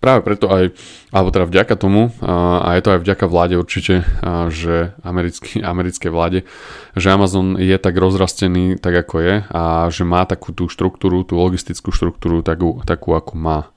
práve 0.04 0.20
preto 0.20 0.52
aj, 0.52 0.76
alebo 1.08 1.32
teda 1.32 1.48
vďaka 1.48 1.74
tomu, 1.80 2.12
a 2.20 2.76
je 2.76 2.82
to 2.84 2.92
aj 2.92 3.00
vďaka 3.00 3.24
vláde 3.24 3.56
určite, 3.56 4.04
že 4.52 4.92
americký, 5.00 5.64
americké 5.72 6.12
vláde, 6.12 6.44
že 6.92 7.08
Amazon 7.08 7.56
je 7.56 7.72
tak 7.80 7.96
rozrastený 7.96 8.76
tak 8.76 8.92
ako 9.08 9.16
je 9.24 9.34
a 9.48 9.88
že 9.88 10.04
má 10.04 10.28
takú 10.28 10.52
tú 10.52 10.68
štruktúru, 10.68 11.24
tú 11.24 11.40
logistickú 11.40 11.88
štruktúru 11.88 12.44
takú, 12.44 12.84
takú 12.84 13.16
ako 13.16 13.32
má. 13.40 13.72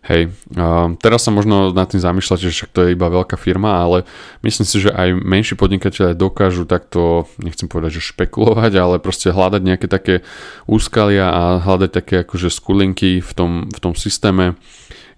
Hej, 0.00 0.32
uh, 0.56 0.96
teraz 0.96 1.28
sa 1.28 1.30
možno 1.30 1.76
nad 1.76 1.84
tým 1.84 2.00
zamýšľate, 2.00 2.48
že 2.48 2.56
však 2.56 2.72
to 2.72 2.80
je 2.88 2.96
iba 2.96 3.12
veľká 3.12 3.36
firma, 3.36 3.84
ale 3.84 4.08
myslím 4.40 4.64
si, 4.64 4.80
že 4.80 4.88
aj 4.88 5.12
menší 5.12 5.60
podnikateľe 5.60 6.16
dokážu 6.16 6.64
takto, 6.64 7.28
nechcem 7.36 7.68
povedať, 7.68 8.00
že 8.00 8.08
špekulovať, 8.16 8.72
ale 8.80 8.96
proste 8.96 9.28
hľadať 9.28 9.60
nejaké 9.60 9.86
také 9.92 10.24
úskalia 10.64 11.28
a 11.28 11.42
hľadať 11.60 11.90
také 11.92 12.14
akože 12.24 12.48
skulinky 12.48 13.20
v 13.20 13.32
tom, 13.36 13.68
v 13.68 13.78
tom 13.78 13.92
systéme, 13.92 14.56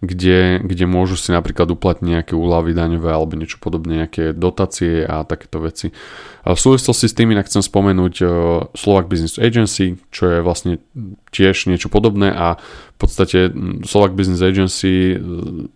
kde, 0.03 0.59
kde 0.67 0.85
môžu 0.91 1.15
si 1.15 1.31
napríklad 1.31 1.71
uplatniť 1.71 2.11
nejaké 2.11 2.35
úlavy 2.35 2.75
daňové 2.75 3.07
alebo 3.07 3.39
niečo 3.39 3.63
podobné, 3.63 4.03
nejaké 4.03 4.35
dotácie 4.35 5.07
a 5.07 5.23
takéto 5.23 5.63
veci. 5.63 5.95
V 6.43 6.59
súvislosti 6.59 7.07
s 7.07 7.15
tým 7.15 7.31
inak 7.31 7.47
chcem 7.47 7.63
spomenúť 7.63 8.15
e, 8.19 8.27
Slovak 8.75 9.07
Business 9.07 9.39
Agency, 9.39 10.03
čo 10.11 10.27
je 10.27 10.39
vlastne 10.43 10.83
tiež 11.31 11.71
niečo 11.71 11.87
podobné 11.87 12.35
a 12.35 12.59
v 12.59 12.99
podstate 12.99 13.55
Slovak 13.87 14.19
Business 14.19 14.43
Agency 14.43 15.15
e, 15.15 15.17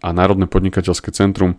a 0.02 0.08
Národné 0.10 0.50
podnikateľské 0.50 1.14
centrum 1.14 1.54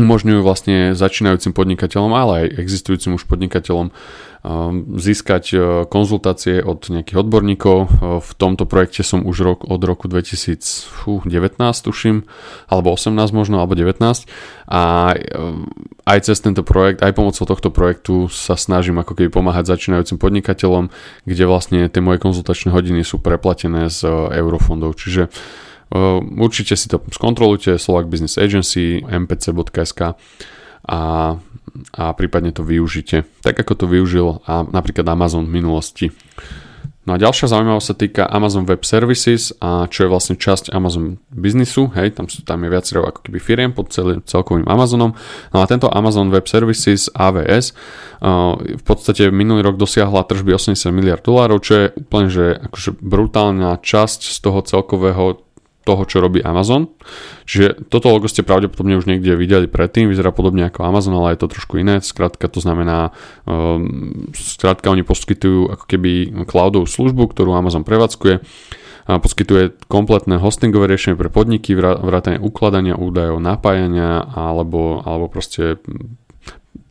umožňujú 0.00 0.40
vlastne 0.40 0.76
začínajúcim 0.96 1.52
podnikateľom, 1.52 2.12
ale 2.16 2.32
aj 2.32 2.46
existujúcim 2.64 3.12
už 3.12 3.28
podnikateľom 3.28 3.92
um, 3.92 4.96
získať 4.96 5.44
uh, 5.52 5.62
konzultácie 5.84 6.64
od 6.64 6.88
nejakých 6.88 7.20
odborníkov. 7.20 7.78
Uh, 7.84 7.88
v 8.24 8.30
tomto 8.40 8.64
projekte 8.64 9.04
som 9.04 9.20
už 9.28 9.36
rok, 9.44 9.58
od 9.68 9.84
roku 9.84 10.08
2019 10.08 10.88
tuším, 11.60 12.24
alebo 12.72 12.88
18 12.96 13.12
možno, 13.36 13.60
alebo 13.60 13.76
19 13.76 14.00
a 14.72 15.12
um, 15.12 15.68
aj 16.08 16.18
cez 16.24 16.40
tento 16.40 16.64
projekt, 16.64 17.04
aj 17.04 17.12
pomocou 17.12 17.44
tohto 17.44 17.68
projektu 17.68 18.32
sa 18.32 18.56
snažím 18.56 18.96
ako 18.96 19.12
keby 19.12 19.28
pomáhať 19.28 19.76
začínajúcim 19.76 20.16
podnikateľom, 20.16 20.88
kde 21.28 21.44
vlastne 21.44 21.84
tie 21.92 22.00
moje 22.00 22.16
konzultačné 22.16 22.72
hodiny 22.72 23.04
sú 23.04 23.20
preplatené 23.20 23.92
z 23.92 24.08
uh, 24.08 24.32
eurofondov. 24.32 24.96
Čiže 24.96 25.28
určite 26.40 26.74
si 26.74 26.88
to 26.88 27.00
skontrolujte, 27.12 27.76
Slovak 27.76 28.08
Business 28.08 28.40
Agency, 28.40 29.04
mpc.sk 29.04 30.00
a, 30.82 31.00
a 31.94 32.04
prípadne 32.16 32.50
to 32.50 32.66
využite, 32.66 33.28
tak 33.44 33.54
ako 33.60 33.72
to 33.76 33.86
využil 33.86 34.42
a 34.48 34.66
napríklad 34.66 35.06
Amazon 35.06 35.46
v 35.46 35.62
minulosti. 35.62 36.06
No 37.02 37.18
a 37.18 37.18
ďalšia 37.18 37.50
zaujímavosť 37.50 37.88
sa 37.90 37.96
týka 37.98 38.22
Amazon 38.30 38.62
Web 38.62 38.86
Services, 38.86 39.50
a 39.58 39.90
čo 39.90 40.06
je 40.06 40.12
vlastne 40.14 40.38
časť 40.38 40.70
Amazon 40.70 41.18
biznisu, 41.34 41.90
hej, 41.98 42.14
tam, 42.14 42.30
sú, 42.30 42.46
tam 42.46 42.62
je 42.62 42.70
viacero 42.70 43.02
ako 43.02 43.26
keby 43.26 43.42
firiem 43.42 43.74
pod 43.74 43.90
celým 43.90 44.22
celkovým 44.22 44.70
Amazonom. 44.70 45.10
No 45.50 45.56
a 45.58 45.66
tento 45.66 45.90
Amazon 45.90 46.30
Web 46.30 46.46
Services 46.46 47.10
AWS 47.10 47.74
uh, 48.22 48.54
v 48.54 48.84
podstate 48.86 49.34
minulý 49.34 49.66
rok 49.66 49.82
dosiahla 49.82 50.22
tržby 50.30 50.54
80 50.54 50.78
miliard 50.94 51.26
dolárov, 51.26 51.58
čo 51.58 51.72
je 51.74 51.86
úplne 51.98 52.30
že 52.30 52.62
akože 52.70 52.90
brutálna 53.02 53.82
časť 53.82 54.30
z 54.30 54.38
toho 54.38 54.62
celkového 54.62 55.42
toho, 55.82 56.02
čo 56.06 56.22
robí 56.22 56.38
Amazon. 56.42 56.90
Čiže 57.46 57.90
toto 57.90 58.10
logo 58.10 58.30
ste 58.30 58.46
pravdepodobne 58.46 58.98
už 58.98 59.10
niekde 59.10 59.34
videli 59.34 59.66
predtým, 59.66 60.10
vyzerá 60.10 60.30
podobne 60.30 60.66
ako 60.70 60.86
Amazon, 60.86 61.18
ale 61.18 61.34
je 61.34 61.42
to 61.42 61.52
trošku 61.52 61.82
iné. 61.82 61.98
Skrátka 61.98 62.46
to 62.46 62.62
znamená, 62.62 63.10
um, 63.44 64.30
skrátka 64.34 64.90
oni 64.94 65.02
poskytujú 65.02 65.74
ako 65.74 65.84
keby 65.86 66.10
cloudovú 66.46 66.86
službu, 66.86 67.30
ktorú 67.34 67.52
Amazon 67.54 67.82
prevádzkuje 67.82 68.42
poskytuje 69.02 69.90
kompletné 69.90 70.38
hostingové 70.38 70.86
riešenie 70.86 71.18
pre 71.18 71.26
podniky, 71.26 71.74
vrátanie 71.74 72.38
ukladania 72.38 72.94
údajov, 72.94 73.42
napájania 73.42 74.22
alebo, 74.22 75.02
alebo 75.02 75.26
proste 75.26 75.82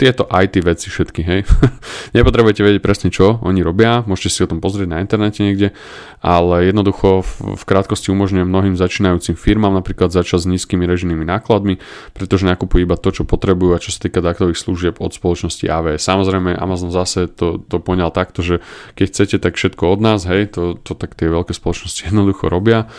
tieto 0.02 0.26
IT 0.26 0.58
veci 0.66 0.90
všetky, 0.90 1.22
hej. 1.22 1.46
Nepotrebujete 2.18 2.66
vedieť 2.66 2.82
presne 2.82 3.14
čo 3.14 3.38
oni 3.46 3.62
robia, 3.62 4.02
môžete 4.10 4.30
si 4.34 4.40
o 4.42 4.50
tom 4.50 4.58
pozrieť 4.58 4.90
na 4.90 4.98
internete 4.98 5.46
niekde, 5.46 5.78
ale 6.26 6.66
jednoducho 6.66 7.22
v, 7.22 7.54
v 7.54 7.64
krátkosti 7.70 8.10
umožňuje 8.10 8.42
mnohým 8.42 8.74
začínajúcim 8.74 9.38
firmám 9.38 9.78
napríklad 9.78 10.10
začať 10.10 10.50
s 10.50 10.50
nízkymi 10.50 10.90
režijnými 10.90 11.22
nákladmi, 11.22 11.78
pretože 12.18 12.50
nakupujú 12.50 12.90
iba 12.90 12.98
to, 12.98 13.14
čo 13.14 13.30
potrebujú 13.30 13.78
a 13.78 13.84
čo 13.84 13.94
sa 13.94 14.10
týka 14.10 14.26
datových 14.26 14.58
služieb 14.58 14.98
od 14.98 15.14
spoločnosti 15.14 15.70
AWS. 15.70 16.02
Samozrejme 16.02 16.58
Amazon 16.58 16.90
zase 16.90 17.30
to, 17.30 17.62
to 17.62 17.78
poňal 17.78 18.10
takto, 18.10 18.42
že 18.42 18.66
keď 18.98 19.06
chcete 19.14 19.36
tak 19.38 19.54
všetko 19.54 19.84
od 19.86 20.00
nás, 20.02 20.26
hej, 20.26 20.50
to, 20.50 20.82
to 20.82 20.98
tak 20.98 21.14
tie 21.14 21.30
veľké 21.30 21.54
spoločnosti 21.54 22.02
jednoducho 22.10 22.50
robia. 22.50 22.90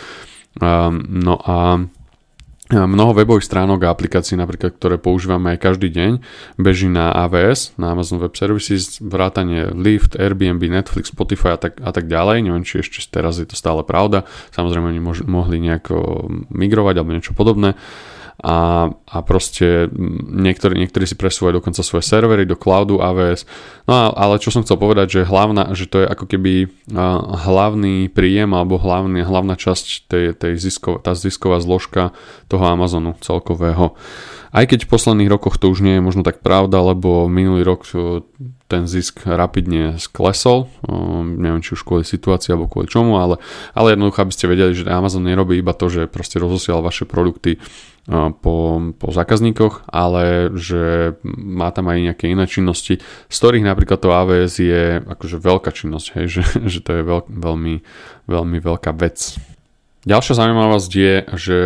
Um, 0.62 1.02
no 1.08 1.40
a 1.42 1.82
Mnoho 2.72 3.12
webových 3.12 3.44
stránok 3.44 3.84
a 3.84 3.92
aplikácií, 3.92 4.32
napríklad, 4.32 4.72
ktoré 4.80 4.96
používame 4.96 5.52
aj 5.52 5.60
každý 5.60 5.92
deň, 5.92 6.24
beží 6.56 6.88
na 6.88 7.12
AWS, 7.12 7.76
na 7.76 7.92
Amazon 7.92 8.16
Web 8.16 8.32
Services, 8.32 8.96
vrátanie 8.96 9.68
Lyft, 9.76 10.16
Airbnb, 10.16 10.64
Netflix, 10.72 11.12
Spotify 11.12 11.54
a 11.54 11.60
tak, 11.60 11.76
a 11.84 11.92
tak 11.92 12.08
ďalej. 12.08 12.48
Neviem, 12.48 12.64
či 12.64 12.80
ešte 12.80 13.04
teraz 13.12 13.36
je 13.36 13.44
to 13.44 13.60
stále 13.60 13.84
pravda. 13.84 14.24
Samozrejme, 14.56 14.88
oni 14.88 15.04
mohli 15.28 15.60
nejako 15.60 16.32
migrovať 16.48 16.94
alebo 16.96 17.12
niečo 17.12 17.36
podobné 17.36 17.76
a, 18.42 18.90
a 18.90 19.18
proste 19.22 19.86
niektorí, 20.34 20.74
niektorí 20.74 21.06
si 21.06 21.14
presúvajú 21.14 21.62
dokonca 21.62 21.86
svoje 21.86 22.02
servery 22.02 22.42
do 22.42 22.58
cloudu 22.58 22.98
AWS. 22.98 23.46
No 23.86 23.92
a, 23.94 24.02
ale 24.10 24.42
čo 24.42 24.50
som 24.50 24.66
chcel 24.66 24.82
povedať, 24.82 25.22
že, 25.22 25.30
hlavná, 25.30 25.70
že 25.78 25.86
to 25.86 26.02
je 26.02 26.10
ako 26.10 26.26
keby 26.26 26.66
hlavný 27.46 28.10
príjem 28.10 28.50
alebo 28.50 28.82
hlavný, 28.82 29.22
hlavná 29.22 29.54
časť 29.54 30.10
tej, 30.10 30.24
tej 30.34 30.58
ziskov, 30.58 31.06
tá 31.06 31.14
zisková 31.14 31.62
zložka 31.62 32.10
toho 32.50 32.66
Amazonu 32.66 33.14
celkového. 33.22 33.94
Aj 34.52 34.68
keď 34.68 34.84
v 34.84 34.92
posledných 34.92 35.32
rokoch 35.32 35.56
to 35.56 35.72
už 35.72 35.80
nie 35.80 35.96
je 35.96 36.04
možno 36.04 36.20
tak 36.26 36.44
pravda, 36.44 36.82
lebo 36.82 37.24
minulý 37.30 37.64
rok 37.64 37.88
ten 38.68 38.84
zisk 38.84 39.24
rapidne 39.24 39.96
sklesol, 39.96 40.68
neviem 41.24 41.64
či 41.64 41.76
už 41.76 41.84
kvôli 41.84 42.04
situácii 42.04 42.52
alebo 42.52 42.68
kvôli 42.68 42.88
čomu, 42.88 43.16
ale, 43.20 43.40
ale 43.72 43.96
jednoducho, 43.96 44.24
aby 44.24 44.32
ste 44.32 44.48
vedeli, 44.48 44.72
že 44.72 44.88
Amazon 44.88 45.24
nerobí 45.24 45.56
iba 45.60 45.72
to, 45.72 45.88
že 45.88 46.08
proste 46.08 46.36
rozosiela 46.40 46.84
vaše 46.84 47.08
produkty 47.08 47.60
po, 48.10 48.82
po 48.98 49.08
zákazníkoch, 49.14 49.86
ale 49.86 50.50
že 50.58 51.14
má 51.22 51.70
tam 51.70 51.86
aj 51.86 51.98
nejaké 52.10 52.34
iné 52.34 52.50
činnosti, 52.50 52.98
z 53.30 53.36
ktorých 53.38 53.62
napríklad 53.62 54.02
to 54.02 54.10
AWS 54.10 54.54
je 54.58 54.82
akože 55.06 55.38
veľká 55.38 55.70
činnosť, 55.70 56.06
hej, 56.18 56.26
že, 56.26 56.42
že 56.72 56.80
to 56.82 56.98
je 56.98 57.02
veľ, 57.06 57.30
veľmi, 57.30 57.74
veľmi 58.26 58.58
veľká 58.58 58.90
vec. 58.98 59.38
Ďalšia 60.02 60.34
zaujímavosť 60.34 60.90
je, 60.98 61.14
že 61.38 61.58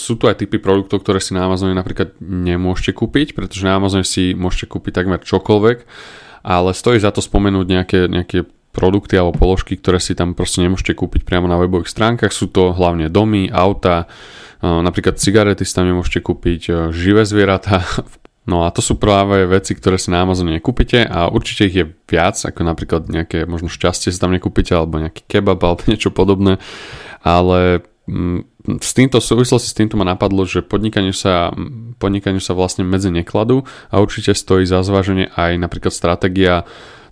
sú 0.00 0.16
tu 0.16 0.24
aj 0.24 0.40
typy 0.40 0.56
produktov, 0.56 1.04
ktoré 1.04 1.20
si 1.20 1.36
na 1.36 1.44
Amazone 1.44 1.76
napríklad 1.76 2.16
nemôžete 2.16 2.96
kúpiť, 2.96 3.36
pretože 3.36 3.68
na 3.68 3.76
Amazone 3.76 4.08
si 4.08 4.32
môžete 4.32 4.72
kúpiť 4.72 5.04
takmer 5.04 5.20
čokoľvek, 5.20 5.78
ale 6.48 6.72
stojí 6.72 6.96
za 6.96 7.12
to 7.12 7.20
spomenúť 7.20 7.66
nejaké, 7.68 8.00
nejaké 8.08 8.48
produkty 8.72 9.20
alebo 9.20 9.36
položky, 9.36 9.76
ktoré 9.76 10.00
si 10.00 10.16
tam 10.16 10.32
proste 10.32 10.64
nemôžete 10.64 10.96
kúpiť 10.96 11.28
priamo 11.28 11.44
na 11.44 11.60
webových 11.60 11.92
stránkach. 11.92 12.32
Sú 12.32 12.48
to 12.48 12.72
hlavne 12.72 13.12
domy, 13.12 13.52
auta, 13.52 14.10
napríklad 14.64 15.20
cigarety 15.20 15.66
si 15.66 15.76
tam 15.76 15.90
nemôžete 15.90 16.24
kúpiť, 16.24 16.92
živé 16.92 17.22
zvieratá. 17.26 17.84
No 18.44 18.60
a 18.60 18.68
to 18.68 18.84
sú 18.84 19.00
práve 19.00 19.48
veci, 19.48 19.72
ktoré 19.72 19.96
si 19.96 20.12
na 20.12 20.20
Amazone 20.20 20.52
nekúpite 20.52 21.00
a 21.00 21.32
určite 21.32 21.64
ich 21.64 21.80
je 21.80 21.88
viac, 22.04 22.36
ako 22.36 22.60
napríklad 22.60 23.08
nejaké 23.08 23.48
možno 23.48 23.72
šťastie 23.72 24.12
si 24.12 24.20
tam 24.20 24.36
nekúpite 24.36 24.68
alebo 24.76 25.00
nejaký 25.00 25.24
kebab 25.24 25.64
alebo 25.64 25.80
niečo 25.88 26.12
podobné 26.12 26.60
ale 27.24 27.80
mm, 28.04 28.68
s 28.84 28.92
týmto 28.92 29.18
súvislosti 29.18 29.72
s 29.72 29.76
týmto 29.76 29.96
ma 29.96 30.04
napadlo, 30.04 30.44
že 30.44 30.60
podnikaniu 30.60 31.16
sa, 31.16 31.50
podnikaniu 31.96 32.38
sa 32.38 32.52
vlastne 32.52 32.84
medzi 32.84 33.08
nekladú 33.08 33.64
a 33.88 33.98
určite 33.98 34.36
stojí 34.36 34.68
za 34.68 34.84
zváženie 34.84 35.32
aj 35.32 35.56
napríklad 35.56 35.90
stratégia 35.90 36.68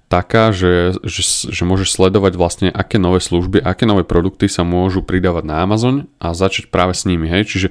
taká, 0.08 0.52
že, 0.52 0.96
že, 1.02 1.22
že 1.50 1.62
môžeš 1.64 1.94
sledovať 1.94 2.32
vlastne, 2.36 2.68
aké 2.68 3.00
nové 3.00 3.22
služby, 3.22 3.62
aké 3.62 3.88
nové 3.88 4.04
produkty 4.04 4.48
sa 4.48 4.66
môžu 4.66 5.00
pridávať 5.00 5.44
na 5.48 5.64
Amazon 5.64 6.10
a 6.20 6.36
začať 6.36 6.68
práve 6.68 6.92
s 6.92 7.08
nimi. 7.08 7.28
Hej? 7.28 7.48
Čiže, 7.48 7.68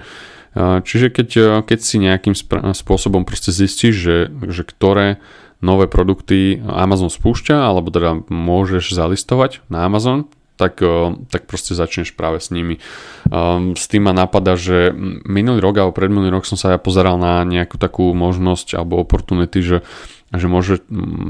čiže 0.84 1.08
keď, 1.14 1.30
keď 1.66 1.80
si 1.80 2.02
nejakým 2.02 2.34
spôsobom 2.74 3.28
proste 3.28 3.54
zistíš, 3.54 3.96
že, 3.98 4.18
že 4.50 4.64
ktoré 4.66 5.22
nové 5.62 5.86
produkty 5.86 6.58
Amazon 6.66 7.14
spúšťa, 7.14 7.54
alebo 7.54 7.94
teda 7.94 8.26
môžeš 8.26 8.98
zalistovať 8.98 9.62
na 9.70 9.86
Amazon, 9.86 10.26
tak, 10.62 10.78
tak 11.34 11.50
proste 11.50 11.74
začneš 11.74 12.14
práve 12.14 12.38
s 12.38 12.54
nimi. 12.54 12.78
S 13.74 13.86
tým 13.90 14.06
ma 14.06 14.14
napadá, 14.14 14.54
že 14.54 14.94
minulý 15.26 15.58
rok 15.58 15.82
alebo 15.82 15.98
predminulý 15.98 16.30
rok 16.38 16.46
som 16.46 16.54
sa 16.54 16.78
ja 16.78 16.80
pozeral 16.82 17.18
na 17.18 17.42
nejakú 17.42 17.82
takú 17.82 18.14
možnosť 18.14 18.78
alebo 18.78 19.02
opportunity, 19.02 19.66
že 19.66 19.78
že 20.32 20.48
môže, 20.48 20.80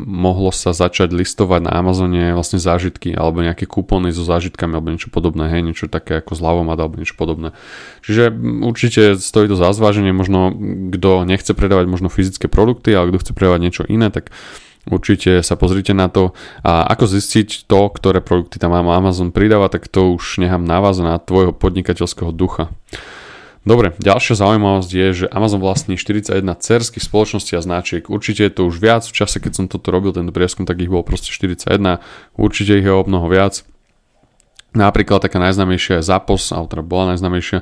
mohlo 0.06 0.54
sa 0.54 0.78
začať 0.78 1.10
listovať 1.10 1.66
na 1.66 1.74
Amazone 1.74 2.38
vlastne 2.38 2.62
zážitky 2.62 3.18
alebo 3.18 3.42
nejaké 3.42 3.66
kupóny 3.66 4.14
so 4.14 4.22
zážitkami 4.22 4.78
alebo 4.78 4.94
niečo 4.94 5.10
podobné, 5.10 5.50
hej, 5.50 5.66
niečo 5.66 5.90
také 5.90 6.22
ako 6.22 6.38
zľavomat 6.38 6.78
alebo 6.78 7.02
niečo 7.02 7.18
podobné. 7.18 7.58
Čiže 8.06 8.30
určite 8.62 9.18
stojí 9.18 9.50
to 9.50 9.58
za 9.58 9.74
zváženie, 9.74 10.14
možno 10.14 10.54
kto 10.94 11.26
nechce 11.26 11.50
predávať 11.58 11.90
možno 11.90 12.14
fyzické 12.14 12.46
produkty, 12.46 12.94
ale 12.94 13.10
kto 13.10 13.22
chce 13.26 13.34
predávať 13.34 13.62
niečo 13.66 13.84
iné, 13.90 14.14
tak 14.14 14.30
Určite 14.90 15.46
sa 15.46 15.54
pozrite 15.54 15.94
na 15.94 16.10
to 16.10 16.34
a 16.66 16.90
ako 16.90 17.06
zistiť 17.06 17.70
to, 17.70 17.82
ktoré 17.94 18.18
produkty 18.18 18.58
tam 18.58 18.74
Amazon 18.74 19.30
pridáva, 19.30 19.70
tak 19.70 19.86
to 19.86 20.18
už 20.18 20.42
nechám 20.42 20.66
na 20.66 20.82
vás 20.82 20.98
na 20.98 21.22
tvojho 21.22 21.54
podnikateľského 21.54 22.34
ducha. 22.34 22.74
Dobre, 23.62 23.94
ďalšia 24.02 24.42
zaujímavosť 24.42 24.90
je, 24.90 25.08
že 25.14 25.26
Amazon 25.30 25.62
vlastní 25.62 25.94
41 25.94 26.42
cerských 26.58 27.06
spoločností 27.06 27.54
a 27.54 27.62
značiek. 27.62 28.10
Určite 28.10 28.50
je 28.50 28.54
to 28.58 28.66
už 28.66 28.82
viac, 28.82 29.06
v 29.06 29.14
čase 29.14 29.38
keď 29.38 29.54
som 29.54 29.66
toto 29.70 29.94
robil, 29.94 30.18
tento 30.18 30.34
prieskum, 30.34 30.66
tak 30.66 30.82
ich 30.82 30.90
bolo 30.90 31.06
proste 31.06 31.30
41, 31.30 32.02
určite 32.42 32.82
ich 32.82 32.86
je 32.86 32.90
o 32.90 33.06
mnoho 33.06 33.30
viac. 33.30 33.62
Napríklad 34.72 35.20
taká 35.20 35.36
najznámejšia 35.36 36.00
je 36.00 36.08
Zappos, 36.08 36.48
alebo 36.56 36.72
teda 36.72 36.80
bola 36.80 37.12
najznámejšia. 37.12 37.60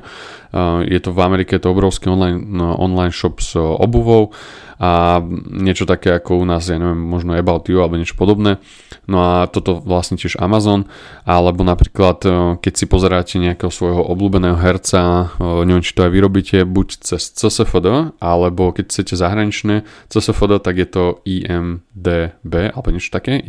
Je 0.86 1.00
to 1.02 1.10
v 1.10 1.20
Amerike, 1.26 1.58
je 1.58 1.62
to 1.66 1.74
obrovský 1.74 2.06
online, 2.06 2.38
no, 2.38 2.78
online 2.78 3.10
shop 3.10 3.42
s 3.42 3.58
obuvou 3.58 4.30
a 4.78 5.18
niečo 5.50 5.90
také 5.90 6.14
ako 6.14 6.40
u 6.40 6.46
nás, 6.46 6.70
ja 6.70 6.78
neviem, 6.78 7.02
možno 7.02 7.34
About 7.34 7.66
You 7.66 7.82
alebo 7.82 7.98
niečo 7.98 8.14
podobné. 8.14 8.62
No 9.10 9.26
a 9.26 9.50
toto 9.50 9.82
vlastne 9.82 10.22
tiež 10.22 10.38
Amazon, 10.38 10.86
alebo 11.26 11.66
napríklad 11.66 12.22
keď 12.62 12.72
si 12.78 12.86
pozeráte 12.86 13.42
nejakého 13.42 13.74
svojho 13.74 14.06
obľúbeného 14.06 14.54
herca, 14.62 15.34
neviem, 15.42 15.82
či 15.82 15.98
to 15.98 16.06
aj 16.06 16.14
vyrobíte, 16.14 16.58
buď 16.62 17.10
cez 17.10 17.34
CSFD, 17.34 18.22
alebo 18.22 18.70
keď 18.70 18.86
chcete 18.86 19.18
zahraničné 19.18 19.82
CSFD, 20.06 20.62
tak 20.62 20.78
je 20.78 20.86
to 20.86 21.04
IMDB, 21.26 22.70
alebo 22.70 22.94
niečo 22.94 23.10
také, 23.10 23.42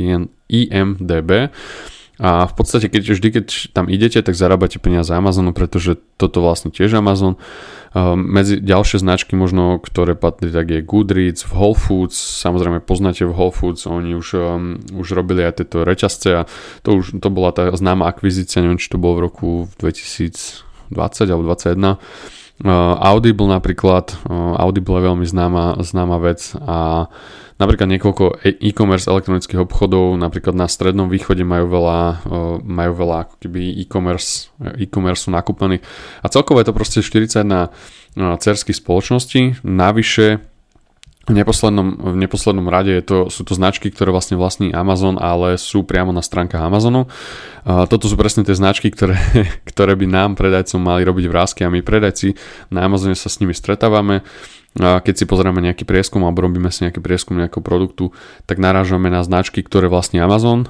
IMDB 0.49 1.53
a 2.21 2.45
v 2.45 2.53
podstate, 2.53 2.85
keď 2.85 3.17
vždy, 3.17 3.27
keď 3.33 3.45
tam 3.73 3.89
idete, 3.89 4.21
tak 4.21 4.37
zarábate 4.37 4.77
peniaze 4.77 5.09
Amazonu, 5.09 5.57
pretože 5.57 5.97
toto 6.21 6.45
vlastne 6.45 6.69
tiež 6.69 7.01
Amazon. 7.01 7.33
Ehm, 7.97 8.21
medzi 8.21 8.61
ďalšie 8.61 9.01
značky 9.01 9.33
možno, 9.33 9.81
ktoré 9.81 10.13
patrí, 10.13 10.53
tak 10.53 10.69
je 10.69 10.85
Goodreads, 10.85 11.41
v 11.49 11.51
Whole 11.57 11.73
Foods, 11.73 12.13
samozrejme 12.13 12.85
poznáte 12.85 13.25
v 13.25 13.33
Whole 13.33 13.49
Foods, 13.49 13.89
oni 13.89 14.13
už, 14.13 14.27
um, 14.37 14.77
už 14.93 15.17
robili 15.17 15.41
aj 15.41 15.65
tieto 15.65 15.81
reťazce 15.81 16.29
a 16.29 16.41
to 16.85 17.01
už 17.01 17.17
to 17.17 17.29
bola 17.33 17.49
tá 17.49 17.73
známa 17.73 18.05
akvizícia, 18.05 18.61
neviem, 18.61 18.77
či 18.77 18.93
to 18.93 19.01
bolo 19.01 19.17
v 19.17 19.25
roku 19.25 19.49
2020 19.81 20.61
alebo 21.25 21.43
2021. 21.49 21.97
Uh, 22.61 22.93
Audible 23.01 23.49
napríklad, 23.49 24.13
uh, 24.29 24.61
Audible 24.61 25.01
je 25.01 25.07
veľmi 25.09 25.25
známa, 25.25 25.81
známa 25.81 26.21
vec 26.21 26.53
a 26.61 27.09
napríklad 27.61 27.85
niekoľko 27.93 28.41
e- 28.41 28.57
e-commerce 28.73 29.05
elektronických 29.05 29.61
obchodov, 29.61 30.17
napríklad 30.17 30.57
na 30.57 30.65
strednom 30.65 31.05
východe 31.05 31.45
majú 31.45 31.69
veľa, 31.69 32.25
majú 32.65 32.93
veľa 32.97 33.29
ako 33.29 33.35
keby 33.45 33.77
e-commerce, 33.85 34.49
e-commerce 34.81 35.29
nakúpených. 35.29 35.85
A 36.25 36.27
celkovo 36.33 36.57
je 36.57 36.65
to 36.65 36.73
proste 36.73 36.99
41 37.05 37.69
cerských 38.17 38.77
spoločností, 38.81 39.61
navyše 39.61 40.41
v 41.29 41.37
neposlednom, 41.37 42.17
v 42.17 42.17
neposlednom 42.17 42.65
rade 42.65 42.97
je 42.97 43.03
to, 43.05 43.17
sú 43.29 43.45
to 43.45 43.53
značky, 43.53 43.93
ktoré 43.93 44.09
vlastne 44.09 44.41
vlastní 44.41 44.73
Amazon, 44.73 45.21
ale 45.21 45.53
sú 45.61 45.85
priamo 45.85 46.09
na 46.09 46.25
stránkach 46.25 46.65
Amazonu. 46.65 47.05
Toto 47.61 48.09
sú 48.09 48.17
presne 48.17 48.41
tie 48.41 48.57
značky, 48.57 48.89
ktoré, 48.89 49.21
ktoré 49.69 49.93
by 49.93 50.09
nám 50.09 50.29
predajcom 50.33 50.81
mali 50.81 51.05
robiť 51.05 51.25
vrázky 51.29 51.61
a 51.61 51.69
my 51.69 51.85
predajci 51.85 52.33
na 52.73 52.89
Amazone 52.89 53.13
sa 53.13 53.29
s 53.29 53.37
nimi 53.37 53.53
stretávame 53.53 54.25
keď 54.77 55.13
si 55.13 55.27
pozrieme 55.27 55.59
nejaký 55.59 55.83
prieskum 55.83 56.23
alebo 56.23 56.47
robíme 56.47 56.71
si 56.71 56.87
nejaký 56.87 57.03
prieskum 57.03 57.35
nejakého 57.35 57.59
produktu, 57.59 58.15
tak 58.47 58.55
narážame 58.55 59.11
na 59.11 59.19
značky, 59.19 59.59
ktoré 59.59 59.91
vlastní 59.91 60.23
Amazon. 60.23 60.63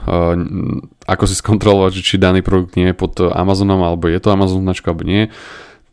Ako 1.05 1.29
si 1.29 1.38
skontrolovať, 1.38 2.01
či 2.01 2.17
daný 2.17 2.41
produkt 2.41 2.74
nie 2.74 2.89
je 2.89 2.98
pod 2.98 3.13
Amazonom, 3.22 3.77
alebo 3.86 4.10
je 4.10 4.17
to 4.17 4.34
Amazon 4.34 4.65
značka, 4.65 4.89
alebo 4.89 5.05
nie. 5.05 5.29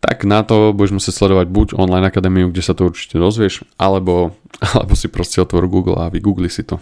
Tak 0.00 0.24
na 0.24 0.40
to 0.46 0.72
budeš 0.72 0.94
musieť 0.94 1.14
sledovať 1.20 1.46
buď 1.52 1.66
online 1.76 2.06
akadémiu, 2.08 2.48
kde 2.48 2.62
sa 2.64 2.72
to 2.72 2.88
určite 2.88 3.18
dozvieš, 3.20 3.66
alebo, 3.76 4.32
alebo 4.62 4.96
si 4.96 5.12
proste 5.12 5.42
otvor 5.44 5.68
Google 5.68 6.00
a 6.00 6.08
vygoogli 6.08 6.48
si 6.48 6.64
to. 6.64 6.80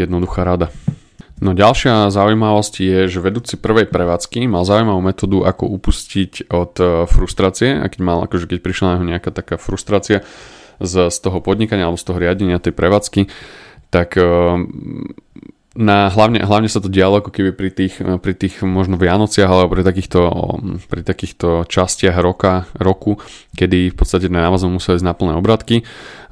Jednoduchá 0.00 0.48
rada. 0.48 0.72
No 1.42 1.58
ďalšia 1.58 2.14
zaujímavosť 2.14 2.74
je, 2.78 2.98
že 3.10 3.18
vedúci 3.18 3.58
prvej 3.58 3.90
prevádzky 3.90 4.46
mal 4.46 4.62
zaujímavú 4.62 5.02
metódu, 5.02 5.42
ako 5.42 5.66
upustiť 5.74 6.46
od 6.54 6.72
e, 6.78 6.84
frustrácie, 7.10 7.82
a 7.82 7.90
keď 7.90 7.98
mal, 7.98 8.18
akože 8.22 8.46
keď 8.46 8.58
prišla 8.62 9.02
na 9.02 9.18
nejaká 9.18 9.34
taká 9.34 9.58
frustrácia 9.58 10.22
z, 10.78 11.10
z 11.10 11.18
toho 11.18 11.42
podnikania 11.42 11.90
alebo 11.90 11.98
z 11.98 12.06
toho 12.06 12.22
riadenia 12.22 12.62
tej 12.62 12.70
prevádzky, 12.78 13.26
tak 13.90 14.14
e, 14.14 14.22
na, 15.72 16.12
hlavne, 16.12 16.44
hlavne 16.44 16.68
sa 16.68 16.84
to 16.84 16.92
dialo 16.92 17.24
ako 17.24 17.32
keby 17.32 17.50
pri 17.56 17.70
tých, 17.72 17.96
pri 17.98 18.34
tých 18.36 18.60
možno 18.60 19.00
Vianociach 19.00 19.48
alebo 19.48 19.72
pri 19.72 19.82
takýchto, 19.82 20.20
pri 20.84 21.02
takýchto 21.02 21.64
častiach 21.64 22.16
roka, 22.20 22.68
roku, 22.76 23.16
kedy 23.56 23.90
v 23.90 23.96
podstate 23.96 24.28
na 24.28 24.44
Amazon 24.44 24.76
museli 24.76 25.00
ísť 25.00 25.08
na 25.08 25.16
plné 25.16 25.32
obratky. 25.40 25.80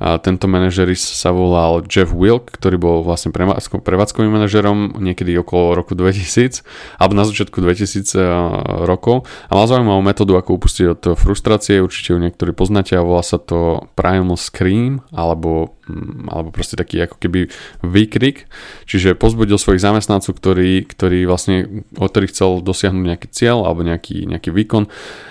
A 0.01 0.17
tento 0.17 0.49
manažer 0.49 0.89
sa 0.97 1.31
volal 1.31 1.85
Jeff 1.85 2.11
Wilk, 2.11 2.57
ktorý 2.57 2.81
bol 2.81 2.97
vlastne 3.05 3.31
prevádzkovým 3.31 4.33
manažerom 4.33 4.97
niekedy 4.97 5.37
okolo 5.37 5.77
roku 5.77 5.93
2000 5.93 6.65
alebo 6.97 7.13
na 7.13 7.29
začiatku 7.29 7.61
2000 7.61 8.89
rokov. 8.89 9.29
A 9.47 9.61
mal 9.61 9.69
zaujímavú 9.69 10.01
metódu, 10.01 10.41
ako 10.41 10.57
upustiť 10.57 10.87
od 10.89 11.03
frustrácie, 11.21 11.85
určite 11.85 12.17
ju 12.17 12.19
niektorí 12.19 12.57
poznáte 12.57 12.97
a 12.97 13.05
volá 13.05 13.21
sa 13.21 13.37
to 13.37 13.85
Primal 13.93 14.41
Scream 14.41 15.05
alebo 15.13 15.77
Mm, 15.91 16.31
alebo 16.31 16.55
proste 16.55 16.79
taký 16.79 17.03
ako 17.03 17.19
keby 17.19 17.51
výkrik, 17.83 18.47
čiže 18.87 19.19
pozbudil 19.19 19.59
svojich 19.59 19.83
zamestnancov, 19.83 20.39
ktorí, 20.39 20.87
ktorí 20.87 21.27
vlastne, 21.27 21.83
od 21.99 22.09
ktorých 22.15 22.31
chcel 22.31 22.63
dosiahnuť 22.63 23.05
nejaký 23.11 23.29
cieľ 23.35 23.67
alebo 23.67 23.83
nejaký, 23.83 24.31
nejaký 24.31 24.55
výkon, 24.55 24.87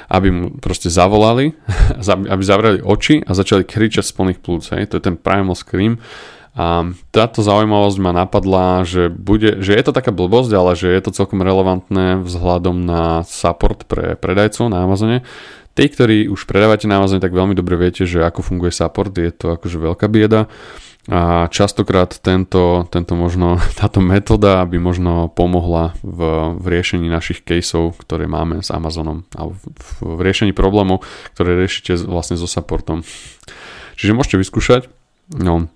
aby 0.09 0.27
mu 0.33 0.45
proste 0.57 0.89
zavolali, 0.89 1.53
aby 2.33 2.43
zavreli 2.43 2.79
oči 2.81 3.21
a 3.23 3.31
začali 3.37 3.63
kričať 3.63 4.05
z 4.05 4.13
plných 4.17 4.39
plúc, 4.41 4.65
hej? 4.73 4.89
to 4.89 4.97
je 4.97 5.03
ten 5.05 5.15
primal 5.15 5.53
scream. 5.53 6.01
A 6.59 6.91
táto 7.15 7.39
zaujímavosť 7.39 7.97
ma 8.03 8.11
napadla, 8.11 8.83
že, 8.83 9.07
bude, 9.07 9.63
že 9.63 9.77
je 9.79 9.83
to 9.85 9.95
taká 9.95 10.11
blbosť, 10.11 10.51
ale 10.51 10.75
že 10.75 10.91
je 10.91 11.01
to 11.05 11.15
celkom 11.15 11.39
relevantné 11.39 12.19
vzhľadom 12.19 12.83
na 12.83 13.23
support 13.23 13.87
pre 13.87 14.19
predajcov 14.19 14.67
na 14.67 14.83
Amazone, 14.83 15.23
Tí, 15.79 15.87
ktorí 15.87 16.27
už 16.27 16.43
predávate 16.43 16.91
na 16.91 16.99
Amazon, 16.99 17.23
tak 17.23 17.31
veľmi 17.31 17.55
dobre 17.55 17.79
viete, 17.79 18.03
že 18.03 18.19
ako 18.19 18.43
funguje 18.43 18.67
support, 18.67 19.15
je 19.15 19.31
to 19.31 19.55
akože 19.55 19.79
veľká 19.79 20.11
bieda 20.11 20.51
a 21.09 21.49
častokrát 21.49 22.21
tento, 22.21 22.85
tento 22.93 23.13
možno, 23.17 23.57
táto 23.79 23.99
metóda 23.99 24.61
by 24.63 24.77
možno 24.77 25.33
pomohla 25.33 25.97
v, 26.05 26.19
v 26.61 26.65
riešení 26.69 27.09
našich 27.09 27.41
caseov, 27.41 27.97
ktoré 27.99 28.29
máme 28.29 28.61
s 28.61 28.69
Amazonom 28.69 29.25
alebo 29.33 29.57
v, 29.57 29.89
v 30.05 30.19
riešení 30.21 30.53
problémov, 30.53 31.01
ktoré 31.33 31.57
riešite 31.57 31.97
vlastne 32.05 32.37
so 32.37 32.45
supportom. 32.45 33.01
Čiže 33.97 34.15
môžete 34.15 34.39
vyskúšať. 34.39 34.87
No. 35.35 35.67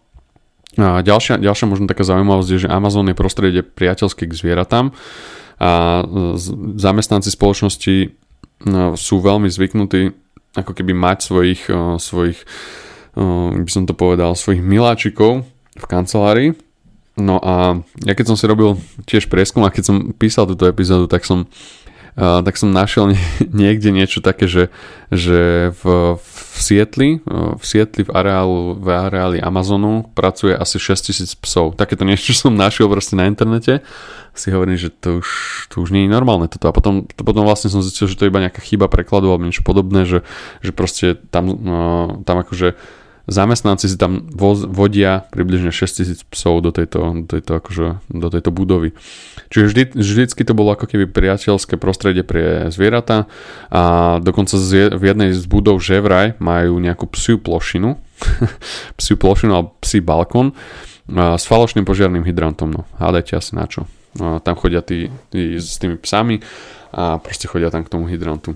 A 0.79 1.05
ďalšia, 1.05 1.37
ďalšia 1.37 1.69
možno 1.69 1.85
taká 1.85 2.01
zaujímavosť 2.07 2.49
je, 2.49 2.63
že 2.65 2.73
Amazon 2.73 3.05
je 3.09 3.17
prostredie 3.17 3.61
priateľské 3.61 4.25
k 4.25 4.33
zvieratám 4.33 4.95
a 5.61 6.01
zamestnanci 6.77 7.29
spoločnosti 7.29 8.23
No, 8.63 8.95
sú 8.95 9.19
veľmi 9.19 9.51
zvyknutí 9.51 10.15
ako 10.55 10.71
keby 10.71 10.93
mať 10.95 11.17
svojich, 11.19 11.61
svojich 11.99 12.39
by 13.13 13.69
som 13.69 13.85
to 13.85 13.93
povedal, 13.93 14.33
svojich 14.33 14.61
miláčikov 14.61 15.45
v 15.77 15.85
kancelárii. 15.85 16.49
No 17.13 17.37
a 17.37 17.85
ja 18.01 18.13
keď 18.17 18.33
som 18.33 18.37
si 18.37 18.49
robil 18.49 18.73
tiež 19.05 19.29
prieskum 19.29 19.61
a 19.61 19.73
keď 19.73 19.83
som 19.85 19.97
písal 20.17 20.49
túto 20.49 20.65
epizódu, 20.65 21.05
tak 21.05 21.25
som 21.25 21.45
tak 22.17 22.55
som 22.61 22.69
našiel 22.69 23.17
niekde 23.61 23.89
niečo 23.89 24.21
také, 24.21 24.45
že, 24.45 24.69
že 25.09 25.73
v, 25.81 26.15
v 26.17 26.57
Sietli, 26.61 27.09
v 27.25 27.63
Sietli 27.65 28.05
v 28.05 28.11
areálu, 28.13 28.77
v 28.77 28.87
areáli 28.93 29.37
Amazonu 29.41 30.05
pracuje 30.13 30.53
asi 30.53 30.77
6000 30.77 31.25
psov. 31.41 31.73
Takéto 31.73 32.05
niečo 32.05 32.33
som 32.37 32.53
našiel 32.53 32.85
proste 32.85 33.17
na 33.17 33.25
internete. 33.25 33.81
Si 34.33 34.49
hovorím, 34.49 34.77
že 34.77 34.89
to 34.89 35.21
už, 35.21 35.29
to 35.69 35.85
už 35.85 35.93
nie 35.93 36.05
je 36.05 36.13
normálne 36.13 36.49
toto. 36.49 36.69
A 36.69 36.73
potom, 36.73 37.05
to 37.05 37.21
potom 37.21 37.45
vlastne 37.45 37.69
som 37.69 37.85
zistil, 37.85 38.09
že 38.09 38.17
to 38.17 38.25
je 38.25 38.31
iba 38.33 38.41
nejaká 38.41 38.61
chyba 38.61 38.89
prekladu 38.89 39.29
alebo 39.29 39.45
niečo 39.45 39.65
podobné, 39.65 40.05
že, 40.09 40.25
že 40.61 40.73
proste 40.73 41.17
tam, 41.29 41.53
no, 41.53 41.81
tam 42.25 42.41
akože 42.41 42.77
zamestnanci 43.27 43.87
si 43.87 43.95
tam 43.95 44.27
vodia 44.67 45.23
približne 45.31 45.71
6000 45.71 46.27
psov 46.27 46.59
do 46.59 46.75
tejto, 46.75 47.23
do 47.23 47.27
tejto, 47.27 47.51
akože, 47.55 47.87
do 48.11 48.27
tejto 48.27 48.51
budovy. 48.51 48.91
Čiže 49.47 49.65
vždy, 49.71 49.83
vždycky 49.95 50.41
to 50.43 50.51
bolo 50.51 50.75
ako 50.75 50.91
keby 50.91 51.07
priateľské 51.07 51.79
prostredie 51.79 52.27
pre 52.27 52.67
zvieratá 52.67 53.31
a 53.71 54.17
dokonca 54.19 54.59
z, 54.59 54.91
v 54.91 55.03
jednej 55.03 55.29
z 55.31 55.45
budov 55.47 55.79
Ževraj 55.79 56.41
majú 56.43 56.75
nejakú 56.83 57.07
psiu 57.15 57.39
plošinu, 57.39 57.95
psiu 58.99 59.15
plošinu 59.15 59.51
alebo 59.55 59.69
psi 59.79 60.03
balkón 60.03 60.51
s 61.07 61.43
falošným 61.47 61.83
požiarným 61.87 62.23
hydrantom. 62.23 62.71
No, 62.71 62.81
hádajte 62.99 63.39
asi 63.39 63.55
na 63.55 63.67
čo. 63.67 63.87
Tam 64.19 64.55
chodia 64.55 64.83
tí, 64.83 65.09
tí 65.31 65.57
s 65.59 65.79
tými 65.79 65.97
psami 65.99 66.39
a 66.93 67.17
proste 67.17 67.49
chodia 67.49 67.73
tam 67.73 67.83
k 67.83 67.91
tomu 67.91 68.05
hydrantu. 68.05 68.55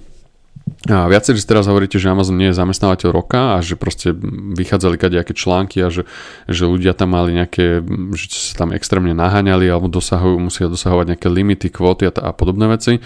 A 0.88 1.12
viacerí 1.12 1.36
teraz 1.44 1.68
hovoríte, 1.68 2.00
že 2.00 2.08
Amazon 2.08 2.40
nie 2.40 2.52
je 2.52 2.60
zamestnávateľ 2.60 3.10
roka 3.12 3.56
a 3.56 3.64
že 3.64 3.76
proste 3.76 4.16
vychádzali 4.56 4.96
kadejaké 4.96 5.36
články 5.36 5.84
a 5.84 5.92
že, 5.92 6.08
že 6.48 6.64
ľudia 6.64 6.96
tam 6.96 7.12
mali 7.12 7.36
nejaké, 7.36 7.84
že 8.16 8.26
sa 8.32 8.64
tam 8.64 8.72
extrémne 8.72 9.12
naháňali 9.12 9.68
alebo 9.68 9.92
dosahujú, 9.92 10.40
musia 10.40 10.72
dosahovať 10.72 11.16
nejaké 11.16 11.28
limity, 11.28 11.68
kvóty 11.68 12.08
a, 12.08 12.12
a 12.12 12.32
podobné 12.32 12.72
veci. 12.72 13.04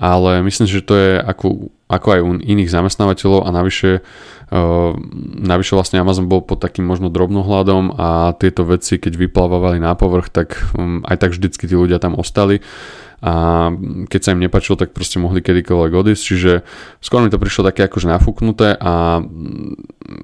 Ale 0.00 0.40
myslím, 0.40 0.64
že 0.64 0.80
to 0.80 0.94
je 0.96 1.10
ako, 1.20 1.68
ako 1.90 2.06
aj 2.14 2.20
u 2.22 2.30
iných 2.38 2.70
zamestnávateľov 2.70 3.42
a 3.42 3.50
navyše, 3.50 4.00
uh, 4.54 4.94
navyše 5.42 5.74
vlastne 5.74 5.98
Amazon 5.98 6.30
bol 6.30 6.46
pod 6.46 6.62
takým 6.62 6.86
možno 6.86 7.10
drobnohľadom 7.10 7.98
a 7.98 8.32
tieto 8.38 8.62
veci, 8.62 9.02
keď 9.02 9.18
vyplávali 9.18 9.82
na 9.82 9.98
povrch, 9.98 10.30
tak 10.30 10.54
um, 10.78 11.02
aj 11.02 11.26
tak 11.26 11.30
vždycky 11.34 11.66
tí 11.66 11.74
ľudia 11.74 11.98
tam 11.98 12.14
ostali 12.14 12.62
a 13.20 13.68
keď 14.08 14.20
sa 14.20 14.32
im 14.32 14.40
nepačilo, 14.40 14.80
tak 14.80 14.96
proste 14.96 15.20
mohli 15.20 15.44
kedykoľvek 15.44 15.92
odísť, 15.92 16.22
čiže 16.24 16.52
skôr 17.04 17.20
mi 17.20 17.28
to 17.28 17.36
prišlo 17.36 17.68
také 17.68 17.84
akože 17.84 18.08
nafúknuté 18.08 18.80
a 18.80 19.20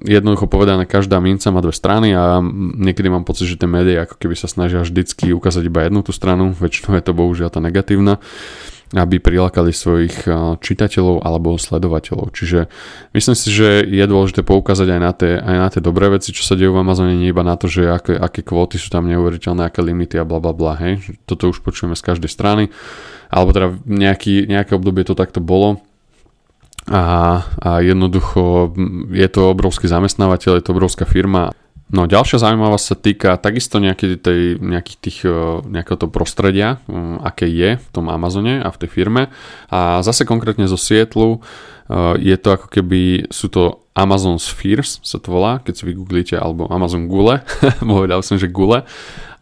jednoducho 0.01 0.49
povedané, 0.49 0.89
každá 0.89 1.21
minca 1.21 1.53
má 1.53 1.61
dve 1.61 1.77
strany 1.77 2.17
a 2.17 2.41
niekedy 2.73 3.13
mám 3.13 3.21
pocit, 3.21 3.45
že 3.45 3.61
tie 3.61 3.69
médiá 3.69 4.09
ako 4.09 4.17
keby 4.17 4.33
sa 4.33 4.49
snažia 4.49 4.81
vždycky 4.81 5.29
ukázať 5.29 5.69
iba 5.69 5.85
jednu 5.85 6.01
tú 6.01 6.09
stranu, 6.09 6.57
väčšinou 6.57 6.97
je 6.97 7.05
to 7.05 7.13
bohužiaľ 7.13 7.53
tá 7.53 7.61
negatívna 7.61 8.17
aby 8.95 9.19
prilákali 9.19 9.75
svojich 9.75 10.23
čitateľov 10.63 11.19
alebo 11.27 11.59
sledovateľov. 11.59 12.31
Čiže 12.31 12.71
myslím 13.11 13.35
si, 13.35 13.51
že 13.51 13.83
je 13.83 14.05
dôležité 14.07 14.47
poukázať 14.47 14.87
aj 14.95 15.01
na 15.03 15.11
tie, 15.11 15.33
aj 15.35 15.57
na 15.59 15.67
tie 15.67 15.81
dobré 15.83 16.07
veci, 16.07 16.31
čo 16.31 16.47
sa 16.47 16.55
dejú 16.55 16.71
v 16.71 16.87
Amazone, 16.87 17.19
nie 17.19 17.35
iba 17.35 17.43
na 17.43 17.59
to, 17.59 17.67
že 17.67 17.83
aké, 17.83 18.15
aké 18.15 18.47
kvóty 18.47 18.79
sú 18.79 18.87
tam 18.87 19.11
neuveriteľné, 19.11 19.67
aké 19.67 19.83
limity 19.83 20.15
a 20.15 20.23
bla 20.23 20.39
bla 20.39 20.55
bla, 20.55 20.79
hej. 20.79 21.03
Toto 21.27 21.51
už 21.51 21.59
počujeme 21.67 21.99
z 21.99 22.03
každej 22.07 22.31
strany. 22.31 22.71
Alebo 23.27 23.51
teda 23.51 23.75
nejaký, 23.83 24.47
nejaké 24.47 24.71
obdobie 24.79 25.03
to 25.03 25.19
takto 25.19 25.43
bolo. 25.43 25.83
A, 26.87 27.43
a 27.59 27.83
jednoducho 27.83 28.71
je 29.11 29.27
to 29.27 29.51
obrovský 29.51 29.91
zamestnávateľ, 29.91 30.55
je 30.55 30.63
to 30.63 30.71
obrovská 30.71 31.03
firma 31.03 31.51
No 31.87 32.03
ďalšia 32.03 32.43
zaujímavosť 32.43 32.85
sa 32.85 32.95
týka 32.99 33.29
takisto 33.39 33.79
tej, 33.79 34.59
nejakých 34.59 34.97
tých, 34.99 35.19
e, 35.23 35.63
nejakého 35.71 35.95
toho 35.95 36.11
prostredia, 36.11 36.83
e, 36.83 36.91
aké 37.23 37.47
je 37.47 37.79
v 37.79 37.87
tom 37.95 38.11
Amazone 38.11 38.59
a 38.59 38.67
v 38.67 38.79
tej 38.83 38.89
firme. 38.91 39.31
A 39.71 40.03
zase 40.03 40.27
konkrétne 40.27 40.67
zo 40.67 40.75
Sietlu 40.75 41.39
e, 41.39 42.19
je 42.19 42.35
to 42.35 42.59
ako 42.59 42.67
keby, 42.67 43.31
sú 43.31 43.47
to 43.47 43.87
Amazon 43.95 44.35
Spheres 44.37 44.99
sa 45.01 45.17
to 45.17 45.31
volá, 45.31 45.63
keď 45.63 45.73
si 45.73 45.83
vygooglíte, 45.87 46.35
alebo 46.37 46.67
Amazon 46.67 47.07
Gule, 47.07 47.41
povedal 47.81 48.19
som, 48.19 48.35
že 48.35 48.51
Gule 48.51 48.83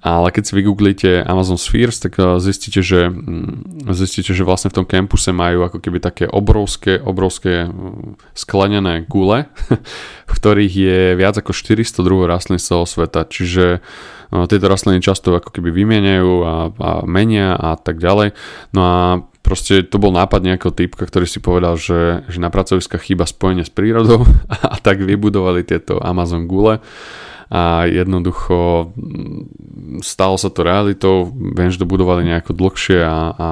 ale 0.06 0.30
keď 0.30 0.44
si 0.46 0.54
vygooglíte 0.54 1.10
Amazon 1.26 1.58
Spheres, 1.58 1.98
tak 1.98 2.22
eh, 2.22 2.38
zistíte, 2.38 2.86
že, 2.86 3.10
mm, 3.10 3.90
zistíte, 3.90 4.38
že 4.38 4.46
vlastne 4.46 4.70
v 4.70 4.78
tom 4.78 4.86
campuse 4.86 5.34
majú 5.34 5.66
ako 5.66 5.82
keby 5.82 5.98
také 5.98 6.30
obrovské, 6.30 7.02
obrovské 7.02 7.66
mm, 7.66 8.22
sklenené 8.38 9.10
gule, 9.10 9.50
v 10.30 10.32
ktorých 10.32 10.74
je 10.78 11.02
viac 11.18 11.42
ako 11.42 11.58
400 11.58 12.06
druhov 12.06 12.30
rastlín 12.30 12.62
z 12.62 12.70
celého 12.70 12.86
sveta. 12.86 13.26
Čiže 13.26 13.82
no, 14.30 14.46
tieto 14.46 14.70
rastliny 14.70 15.02
často 15.02 15.34
ako 15.34 15.50
keby 15.50 15.74
vymieňajú 15.74 16.32
a, 16.46 16.56
a 16.70 16.90
menia 17.10 17.58
a 17.58 17.74
tak 17.74 17.98
ďalej. 17.98 18.38
No 18.78 18.82
a 18.86 18.98
proste 19.42 19.82
to 19.82 19.98
bol 19.98 20.14
nápad 20.14 20.46
nejakého 20.46 20.74
typka, 20.74 21.10
ktorý 21.10 21.26
si 21.26 21.42
povedal, 21.42 21.82
že, 21.82 22.22
že 22.30 22.38
na 22.38 22.54
pracoviskách 22.54 23.02
chýba 23.02 23.26
spojenie 23.26 23.66
s 23.66 23.74
prírodou 23.74 24.22
a 24.74 24.78
tak 24.78 25.02
vybudovali 25.02 25.66
tieto 25.66 25.98
Amazon 25.98 26.46
gule 26.46 26.78
a 27.50 27.86
jednoducho 27.86 28.90
mm, 28.98 30.02
stalo 30.02 30.38
sa 30.38 30.50
to 30.50 30.66
realitou, 30.66 31.30
viem, 31.30 31.70
že 31.70 31.82
to 31.82 31.90
budovali 31.90 32.26
nejako 32.26 32.58
dlhšie 32.58 33.00
a, 33.06 33.18
a, 33.38 33.50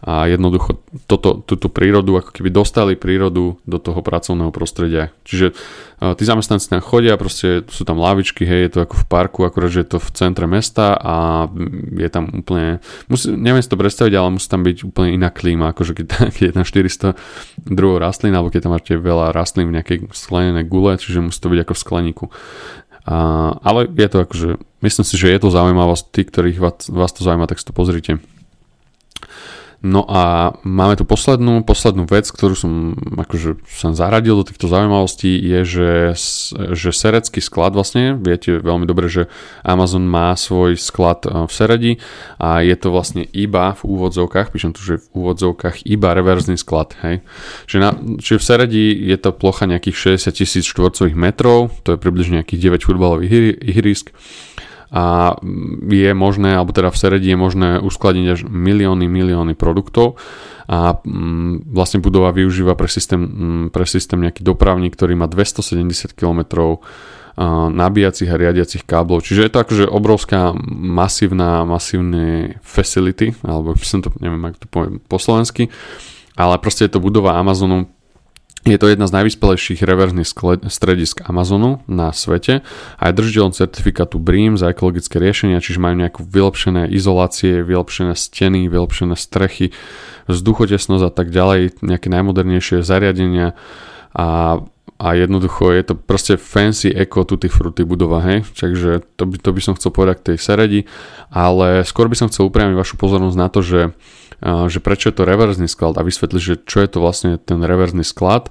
a 0.00 0.12
jednoducho 0.24 0.80
toto, 1.04 1.44
túto 1.44 1.68
prírodu, 1.68 2.16
ako 2.16 2.32
keby 2.32 2.48
dostali 2.48 2.96
prírodu 2.96 3.60
do 3.68 3.78
toho 3.78 4.00
pracovného 4.00 4.48
prostredia. 4.48 5.12
Čiže 5.28 5.52
uh, 5.52 6.16
tí 6.16 6.24
zamestnanci 6.24 6.72
tam 6.72 6.80
chodia, 6.80 7.20
proste 7.20 7.68
sú 7.68 7.84
tam 7.84 8.00
lavičky, 8.00 8.48
hej, 8.48 8.60
je 8.66 8.70
to 8.72 8.78
ako 8.88 8.96
v 8.96 9.06
parku, 9.12 9.40
akorát, 9.44 9.68
že 9.68 9.84
je 9.84 9.90
to 9.92 9.98
v 10.00 10.08
centre 10.16 10.48
mesta 10.48 10.96
a 10.96 11.46
je 11.92 12.08
tam 12.08 12.32
úplne, 12.32 12.80
musí, 13.12 13.28
neviem 13.28 13.60
si 13.60 13.68
to 13.68 13.76
predstaviť, 13.76 14.12
ale 14.16 14.40
musí 14.40 14.48
tam 14.48 14.64
byť 14.64 14.76
úplne 14.88 15.12
iná 15.12 15.28
klíma, 15.28 15.76
akože 15.76 15.92
keď, 15.92 16.06
keď 16.40 16.44
je 16.48 16.54
tam 16.56 16.64
400 16.64 17.68
druhov 17.68 18.00
rastlín, 18.00 18.32
alebo 18.32 18.48
keď 18.48 18.64
tam 18.64 18.72
máte 18.72 18.96
veľa 18.96 19.36
rastlín 19.36 19.68
v 19.68 19.76
nejakej 19.76 20.08
sklenenej 20.16 20.64
gule, 20.64 20.96
čiže 20.96 21.20
musí 21.20 21.36
to 21.36 21.52
byť 21.52 21.60
ako 21.68 21.72
v 21.76 21.82
skleníku. 21.84 22.24
A, 23.06 23.16
ale 23.62 23.88
je 23.88 24.08
to 24.08 24.18
akože, 24.24 24.48
myslím 24.84 25.04
si, 25.06 25.14
že 25.16 25.32
je 25.32 25.40
to 25.40 25.48
zaujímavosť, 25.52 26.04
tí, 26.12 26.22
ktorých 26.26 26.58
vás, 26.60 26.88
vás 26.88 27.12
to 27.12 27.24
zaujíma, 27.24 27.48
tak 27.48 27.60
si 27.60 27.66
to 27.66 27.76
pozrite. 27.76 28.20
No 29.80 30.04
a 30.04 30.52
máme 30.60 30.92
tu 31.00 31.08
poslednú, 31.08 31.64
poslednú 31.64 32.04
vec, 32.04 32.28
ktorú 32.28 32.52
som 32.52 32.92
akože 33.16 33.64
som 33.64 33.96
zaradil 33.96 34.36
do 34.36 34.44
týchto 34.44 34.68
zaujímavostí, 34.68 35.40
je, 35.40 35.60
že, 35.64 35.92
že 36.76 36.92
serecký 36.92 37.40
sklad 37.40 37.72
vlastne, 37.72 38.12
viete 38.12 38.60
veľmi 38.60 38.84
dobre, 38.84 39.08
že 39.08 39.32
Amazon 39.64 40.04
má 40.04 40.36
svoj 40.36 40.76
sklad 40.76 41.24
e, 41.24 41.48
v 41.48 41.52
Seredi 41.56 41.92
a 42.36 42.60
je 42.60 42.76
to 42.76 42.92
vlastne 42.92 43.24
iba 43.32 43.72
v 43.72 43.82
úvodzovkách, 43.88 44.52
píšem 44.52 44.76
tu, 44.76 44.84
že 44.84 45.00
v 45.00 45.06
úvodzovkách 45.16 45.88
iba 45.88 46.12
reverzný 46.12 46.60
sklad, 46.60 46.92
hej. 47.00 47.24
Čiže, 47.64 47.80
na, 47.80 47.96
čiže 48.20 48.36
v 48.36 48.44
Seredi 48.44 48.84
je 49.08 49.16
to 49.16 49.32
plocha 49.32 49.64
nejakých 49.64 50.20
60 50.20 50.28
tisíc 50.36 50.68
štvorcových 50.68 51.16
metrov, 51.16 51.72
to 51.88 51.96
je 51.96 51.98
približne 52.04 52.44
nejakých 52.44 52.84
9 52.84 52.84
futbalových 52.84 53.32
ihrisk 53.64 54.12
a 54.90 55.38
je 55.86 56.10
možné, 56.18 56.58
alebo 56.58 56.74
teda 56.74 56.90
v 56.90 56.98
Seredi 56.98 57.30
je 57.30 57.38
možné 57.38 57.78
uskladiť 57.78 58.24
až 58.26 58.40
milióny, 58.50 59.06
milióny 59.06 59.54
produktov 59.54 60.18
a 60.66 60.98
mm, 60.98 61.70
vlastne 61.70 62.02
budova 62.02 62.34
využíva 62.34 62.74
pre 62.74 62.90
systém, 62.90 63.22
mm, 63.22 63.64
pre 63.70 63.86
systém 63.86 64.18
nejaký 64.18 64.42
dopravník, 64.42 64.98
ktorý 64.98 65.14
má 65.14 65.30
270 65.30 66.10
km 66.18 66.42
nabíjacích 67.70 68.28
a 68.28 68.36
riadiacich 68.36 68.84
káblov. 68.84 69.24
Čiže 69.24 69.48
je 69.48 69.52
to 69.54 69.62
akože 69.62 69.84
obrovská 69.88 70.52
masívna, 70.68 71.64
masívne 71.64 72.58
facility, 72.60 73.32
alebo 73.46 73.72
by 73.72 73.86
som 73.86 74.04
to, 74.04 74.12
neviem, 74.20 74.42
ako 74.44 74.58
to 74.60 74.68
poviem 74.68 74.94
po 75.00 75.16
slovensky, 75.16 75.72
ale 76.36 76.60
proste 76.60 76.84
je 76.84 76.92
to 76.92 77.00
budova 77.00 77.40
Amazonu 77.40 77.88
je 78.68 78.76
to 78.76 78.92
jedna 78.92 79.08
z 79.08 79.16
najvyspelejších 79.16 79.80
reverzných 79.80 80.28
stredisk 80.68 81.24
Amazonu 81.24 81.80
na 81.88 82.12
svete 82.12 82.60
a 83.00 83.02
je 83.08 83.16
držiteľom 83.16 83.56
certifikátu 83.56 84.20
BREEAM 84.20 84.60
za 84.60 84.68
ekologické 84.68 85.16
riešenia, 85.16 85.64
čiže 85.64 85.80
majú 85.80 85.96
nejakú 85.96 86.20
vylepšené 86.28 86.92
izolácie, 86.92 87.64
vylepšené 87.64 88.12
steny, 88.12 88.68
vylepšené 88.68 89.16
strechy, 89.16 89.72
vzduchotesnosť 90.28 91.04
a 91.08 91.12
tak 91.12 91.32
ďalej, 91.32 91.80
nejaké 91.80 92.12
najmodernejšie 92.12 92.84
zariadenia 92.84 93.56
a, 94.12 94.60
a 95.00 95.08
jednoducho 95.16 95.72
je 95.72 95.82
to 95.88 95.94
proste 95.96 96.36
fancy 96.36 96.92
eco 96.92 97.24
tutti 97.24 97.48
frutti 97.48 97.88
budova, 97.88 98.20
hej, 98.28 98.44
takže 98.44 99.00
to 99.16 99.24
by, 99.24 99.36
to 99.40 99.50
by 99.56 99.60
som 99.64 99.72
chcel 99.80 99.88
povedať 99.88 100.16
k 100.20 100.26
tej 100.32 100.36
Seredi, 100.36 100.80
ale 101.32 101.80
skôr 101.88 102.12
by 102.12 102.16
som 102.18 102.28
chcel 102.28 102.52
upriamiť 102.52 102.76
vašu 102.76 103.00
pozornosť 103.00 103.36
na 103.40 103.48
to, 103.48 103.64
že 103.64 103.80
že 104.44 104.78
prečo 104.80 105.12
je 105.12 105.16
to 105.16 105.28
reverzný 105.28 105.68
sklad 105.68 106.00
a 106.00 106.04
vysvetliť, 106.04 106.42
že 106.42 106.54
čo 106.64 106.80
je 106.80 106.88
to 106.88 106.98
vlastne 107.00 107.36
ten 107.36 107.60
reverzný 107.60 108.04
sklad 108.04 108.48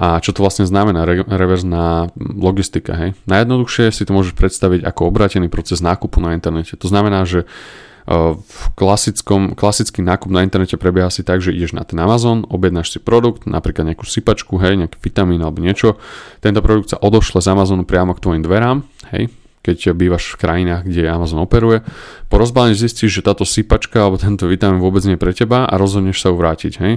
a 0.00 0.16
čo 0.18 0.32
to 0.32 0.40
vlastne 0.40 0.64
znamená 0.64 1.04
re- 1.04 1.26
reverzná 1.26 2.10
logistika. 2.18 2.96
Hej. 2.96 3.18
Najjednoduchšie 3.28 3.92
si 3.92 4.02
to 4.08 4.16
môžeš 4.16 4.32
predstaviť 4.32 4.80
ako 4.86 5.12
obrátený 5.12 5.52
proces 5.52 5.84
nákupu 5.84 6.18
na 6.24 6.32
internete. 6.32 6.74
To 6.80 6.88
znamená, 6.88 7.28
že 7.28 7.44
v 8.10 8.64
klasickom, 8.74 9.54
klasický 9.54 10.02
nákup 10.02 10.32
na 10.32 10.42
internete 10.42 10.74
prebieha 10.74 11.12
si 11.12 11.22
tak, 11.22 11.44
že 11.44 11.54
ideš 11.54 11.76
na 11.76 11.86
ten 11.86 12.00
Amazon, 12.00 12.42
objednáš 12.48 12.96
si 12.96 12.98
produkt, 12.98 13.46
napríklad 13.46 13.86
nejakú 13.86 14.02
sypačku, 14.02 14.58
hej, 14.58 14.80
nejaký 14.80 14.98
vitamín 14.98 15.38
alebo 15.44 15.62
niečo. 15.62 16.00
Tento 16.42 16.58
produkt 16.64 16.90
sa 16.90 16.98
odošle 16.98 17.38
z 17.38 17.54
Amazonu 17.54 17.86
priamo 17.86 18.16
k 18.16 18.22
tvojim 18.24 18.42
dverám, 18.42 18.82
hej, 19.14 19.30
keď 19.60 19.92
bývaš 19.92 20.36
v 20.36 20.40
krajinách, 20.40 20.88
kde 20.88 21.10
Amazon 21.10 21.44
operuje. 21.44 21.84
Po 22.32 22.40
rozbalení 22.40 22.72
zistíš, 22.72 23.20
že 23.20 23.26
táto 23.26 23.44
sypačka 23.44 24.00
alebo 24.00 24.16
tento 24.16 24.48
vitamín 24.48 24.80
vôbec 24.80 25.04
nie 25.04 25.20
je 25.20 25.22
pre 25.22 25.36
teba 25.36 25.68
a 25.68 25.74
rozhodneš 25.76 26.20
sa 26.24 26.32
ju 26.32 26.36
vrátiť. 26.40 26.72
Hej. 26.80 26.94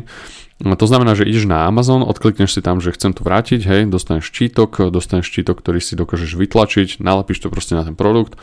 To 0.64 0.86
znamená, 0.88 1.12
že 1.12 1.28
ideš 1.28 1.50
na 1.50 1.68
Amazon, 1.68 2.06
odklikneš 2.06 2.56
si 2.56 2.62
tam, 2.64 2.80
že 2.80 2.96
chcem 2.96 3.12
to 3.12 3.26
vrátiť, 3.28 3.68
hej, 3.68 3.82
dostaneš 3.92 4.32
štítok, 4.32 4.94
dostaneš 4.96 5.28
štítok, 5.28 5.60
ktorý 5.60 5.84
si 5.84 6.00
dokážeš 6.00 6.40
vytlačiť, 6.40 7.04
nalepíš 7.04 7.44
to 7.44 7.52
proste 7.52 7.76
na 7.76 7.84
ten 7.84 8.00
produkt 8.00 8.40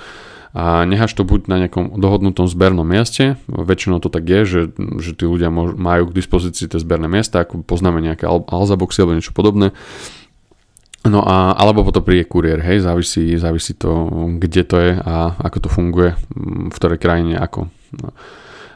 a 0.51 0.83
necháš 0.83 1.15
to 1.15 1.23
buď 1.23 1.47
na 1.47 1.57
nejakom 1.65 1.95
dohodnutom 1.95 2.51
zbernom 2.51 2.83
mieste, 2.83 3.39
väčšinou 3.47 4.03
to 4.03 4.11
tak 4.11 4.27
je, 4.27 4.41
že, 4.43 4.61
že 4.99 5.15
tí 5.15 5.25
ľudia 5.25 5.49
majú 5.55 6.11
k 6.11 6.17
dispozícii 6.19 6.67
tie 6.67 6.83
zberné 6.83 7.07
miesta, 7.07 7.47
ako 7.47 7.63
poznáme 7.63 8.03
nejaké 8.03 8.27
Alzaboxy 8.27 9.07
alebo 9.07 9.15
niečo 9.15 9.31
podobné, 9.31 9.71
No 11.09 11.25
a, 11.25 11.57
alebo 11.57 11.81
potom 11.81 12.05
príde 12.05 12.29
kuriér, 12.29 12.61
hej, 12.61 12.85
závisí, 12.85 13.33
závisí 13.41 13.73
to, 13.73 14.09
kde 14.37 14.63
to 14.69 14.77
je 14.77 14.93
a 15.01 15.33
ako 15.41 15.59
to 15.65 15.69
funguje, 15.73 16.13
mm, 16.13 16.69
v 16.69 16.77
ktorej 16.77 17.01
krajine, 17.01 17.41
ako. 17.41 17.73
No. 17.97 18.13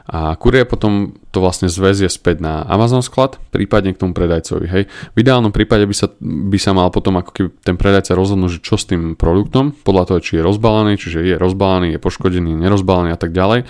A 0.05 0.37
kuriér 0.37 0.69
potom 0.69 1.17
to 1.33 1.41
vlastne 1.41 1.65
zväzie 1.65 2.09
späť 2.09 2.41
na 2.41 2.61
Amazon 2.65 3.01
sklad, 3.01 3.41
prípadne 3.49 3.93
k 3.93 4.01
tomu 4.01 4.13
predajcovi, 4.17 4.65
hej. 4.69 4.83
V 5.13 5.17
ideálnom 5.21 5.53
prípade 5.53 5.85
by 5.85 5.95
sa, 5.97 6.09
by 6.21 6.57
sa 6.61 6.73
mal 6.73 6.89
potom 6.89 7.17
ako 7.17 7.29
keby 7.33 7.49
ten 7.61 7.77
predajca 7.77 8.17
rozhodnúť, 8.17 8.57
že 8.57 8.63
čo 8.65 8.77
s 8.77 8.89
tým 8.89 9.13
produktom, 9.13 9.73
podľa 9.85 10.13
toho, 10.13 10.19
či 10.21 10.41
je 10.41 10.45
rozbalený, 10.45 10.97
čiže 10.97 11.25
je 11.25 11.35
rozbalený, 11.37 11.97
je 11.97 11.99
poškodený, 12.01 12.57
nerozbalený 12.57 13.13
a 13.13 13.19
tak 13.21 13.33
ďalej 13.33 13.69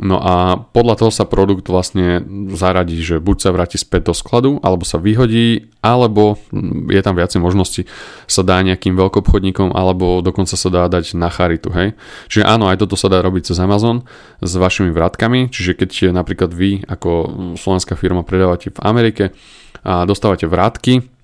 No 0.00 0.16
a 0.16 0.56
podľa 0.56 0.96
toho 0.96 1.12
sa 1.12 1.28
produkt 1.28 1.68
vlastne 1.68 2.24
zaradí, 2.56 2.96
že 3.04 3.20
buď 3.20 3.36
sa 3.36 3.52
vráti 3.52 3.76
späť 3.76 4.08
do 4.08 4.14
skladu, 4.16 4.56
alebo 4.64 4.88
sa 4.88 4.96
vyhodí, 4.96 5.68
alebo 5.84 6.40
je 6.88 7.00
tam 7.04 7.20
viacej 7.20 7.36
možností, 7.36 7.84
sa 8.24 8.40
dá 8.40 8.64
nejakým 8.64 8.96
veľkobchodníkom, 8.96 9.76
alebo 9.76 10.24
dokonca 10.24 10.56
sa 10.56 10.72
dá 10.72 10.88
dať 10.88 11.20
na 11.20 11.28
charitu, 11.28 11.68
hej. 11.76 11.92
Čiže 12.32 12.48
áno, 12.48 12.72
aj 12.72 12.80
toto 12.80 12.96
sa 12.96 13.12
dá 13.12 13.20
robiť 13.20 13.52
cez 13.52 13.60
Amazon 13.60 14.08
s 14.40 14.52
vašimi 14.56 14.88
vratkami, 14.88 15.52
čiže 15.52 15.76
keď 15.76 16.16
napríklad 16.16 16.48
vy 16.48 16.80
ako 16.88 17.10
slovenská 17.60 17.92
firma 17.92 18.24
predávate 18.24 18.72
v 18.72 18.80
Amerike 18.80 19.36
a 19.84 20.08
dostávate 20.08 20.48
vrátky, 20.48 21.19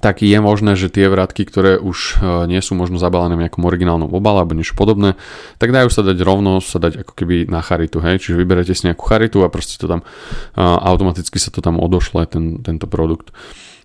tak 0.00 0.24
je 0.24 0.38
možné, 0.40 0.72
že 0.78 0.88
tie 0.88 1.10
vratky, 1.10 1.44
ktoré 1.44 1.76
už 1.76 1.98
e, 1.98 2.48
nie 2.48 2.60
sú 2.64 2.72
možno 2.72 2.96
zabalené 2.96 3.36
v 3.36 3.44
nejakom 3.44 3.60
originálnom 3.60 4.08
obale 4.08 4.40
alebo 4.40 4.56
niečo 4.56 4.72
podobné, 4.72 5.20
tak 5.60 5.74
dajú 5.74 5.92
sa 5.92 6.00
dať 6.00 6.16
rovno, 6.24 6.64
sa 6.64 6.80
dať 6.80 7.04
ako 7.04 7.12
keby 7.12 7.50
na 7.50 7.60
charitu, 7.60 8.00
hej, 8.00 8.22
čiže 8.24 8.40
vyberete 8.40 8.72
si 8.72 8.88
nejakú 8.88 9.04
charitu 9.04 9.44
a 9.44 9.52
proste 9.52 9.76
to 9.76 9.90
tam 9.90 10.00
uh, 10.00 10.78
automaticky 10.88 11.36
sa 11.36 11.52
to 11.52 11.60
tam 11.60 11.76
odošle, 11.76 12.24
ten, 12.24 12.64
tento 12.64 12.88
produkt. 12.88 13.36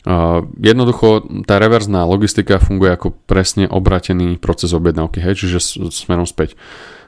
Uh, 0.07 0.47
jednoducho 0.63 1.27
tá 1.43 1.59
reverzná 1.59 2.07
logistika 2.07 2.63
funguje 2.63 2.95
ako 2.95 3.11
presne 3.27 3.67
obratený 3.67 4.39
proces 4.39 4.71
objednávky, 4.71 5.19
hej, 5.19 5.43
čiže 5.43 5.59
smerom 5.91 6.23
späť. 6.23 6.55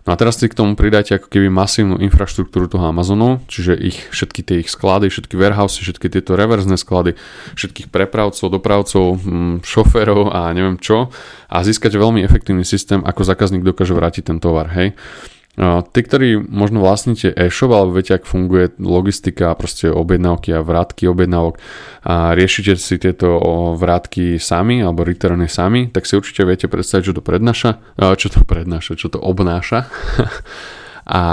No 0.08 0.16
a 0.16 0.20
teraz 0.20 0.40
si 0.40 0.48
k 0.48 0.56
tomu 0.56 0.80
pridajte 0.80 1.20
ako 1.20 1.28
keby 1.28 1.48
masívnu 1.52 2.00
infraštruktúru 2.00 2.72
toho 2.72 2.88
Amazonu, 2.88 3.44
čiže 3.52 3.76
ich, 3.76 3.98
všetky 4.12 4.42
tie 4.44 4.56
ich 4.64 4.70
sklady, 4.72 5.12
všetky 5.12 5.36
warehouse, 5.36 5.80
všetky 5.80 6.08
tieto 6.08 6.40
reverzné 6.40 6.80
sklady, 6.80 7.20
všetkých 7.56 7.92
prepravcov, 7.92 8.48
dopravcov, 8.48 9.20
mm, 9.20 9.56
šoférov 9.68 10.32
a 10.32 10.50
neviem 10.56 10.80
čo 10.80 11.12
a 11.50 11.58
získate 11.66 11.98
veľmi 11.98 12.24
efektívny 12.24 12.64
systém, 12.64 13.02
ako 13.02 13.26
zákazník 13.26 13.66
dokáže 13.66 13.98
vrátiť 13.98 14.24
ten 14.30 14.38
tovar, 14.38 14.72
hej. 14.72 14.94
Tí, 15.60 16.00
ktorí 16.00 16.40
možno 16.40 16.80
vlastníte 16.80 17.36
e-shop 17.36 17.76
alebo 17.76 18.00
viete, 18.00 18.16
ak 18.16 18.24
funguje 18.24 18.80
logistika, 18.80 19.52
proste 19.60 19.92
objednávky 19.92 20.56
a 20.56 20.64
vrátky 20.64 21.04
objednávok 21.12 21.60
a 22.08 22.32
riešite 22.32 22.80
si 22.80 22.96
tieto 22.96 23.36
vrátky 23.76 24.40
sami 24.40 24.80
alebo 24.80 25.04
returny 25.04 25.52
sami, 25.52 25.92
tak 25.92 26.08
si 26.08 26.16
určite 26.16 26.48
viete 26.48 26.72
predstaviť, 26.72 27.12
čo 27.12 27.18
to 27.20 27.20
prednáša, 27.20 27.76
čo 28.16 28.28
to 28.32 28.48
prednáša, 28.48 28.96
čo 28.96 29.12
to 29.12 29.20
obnáša 29.20 29.84
a 31.10 31.24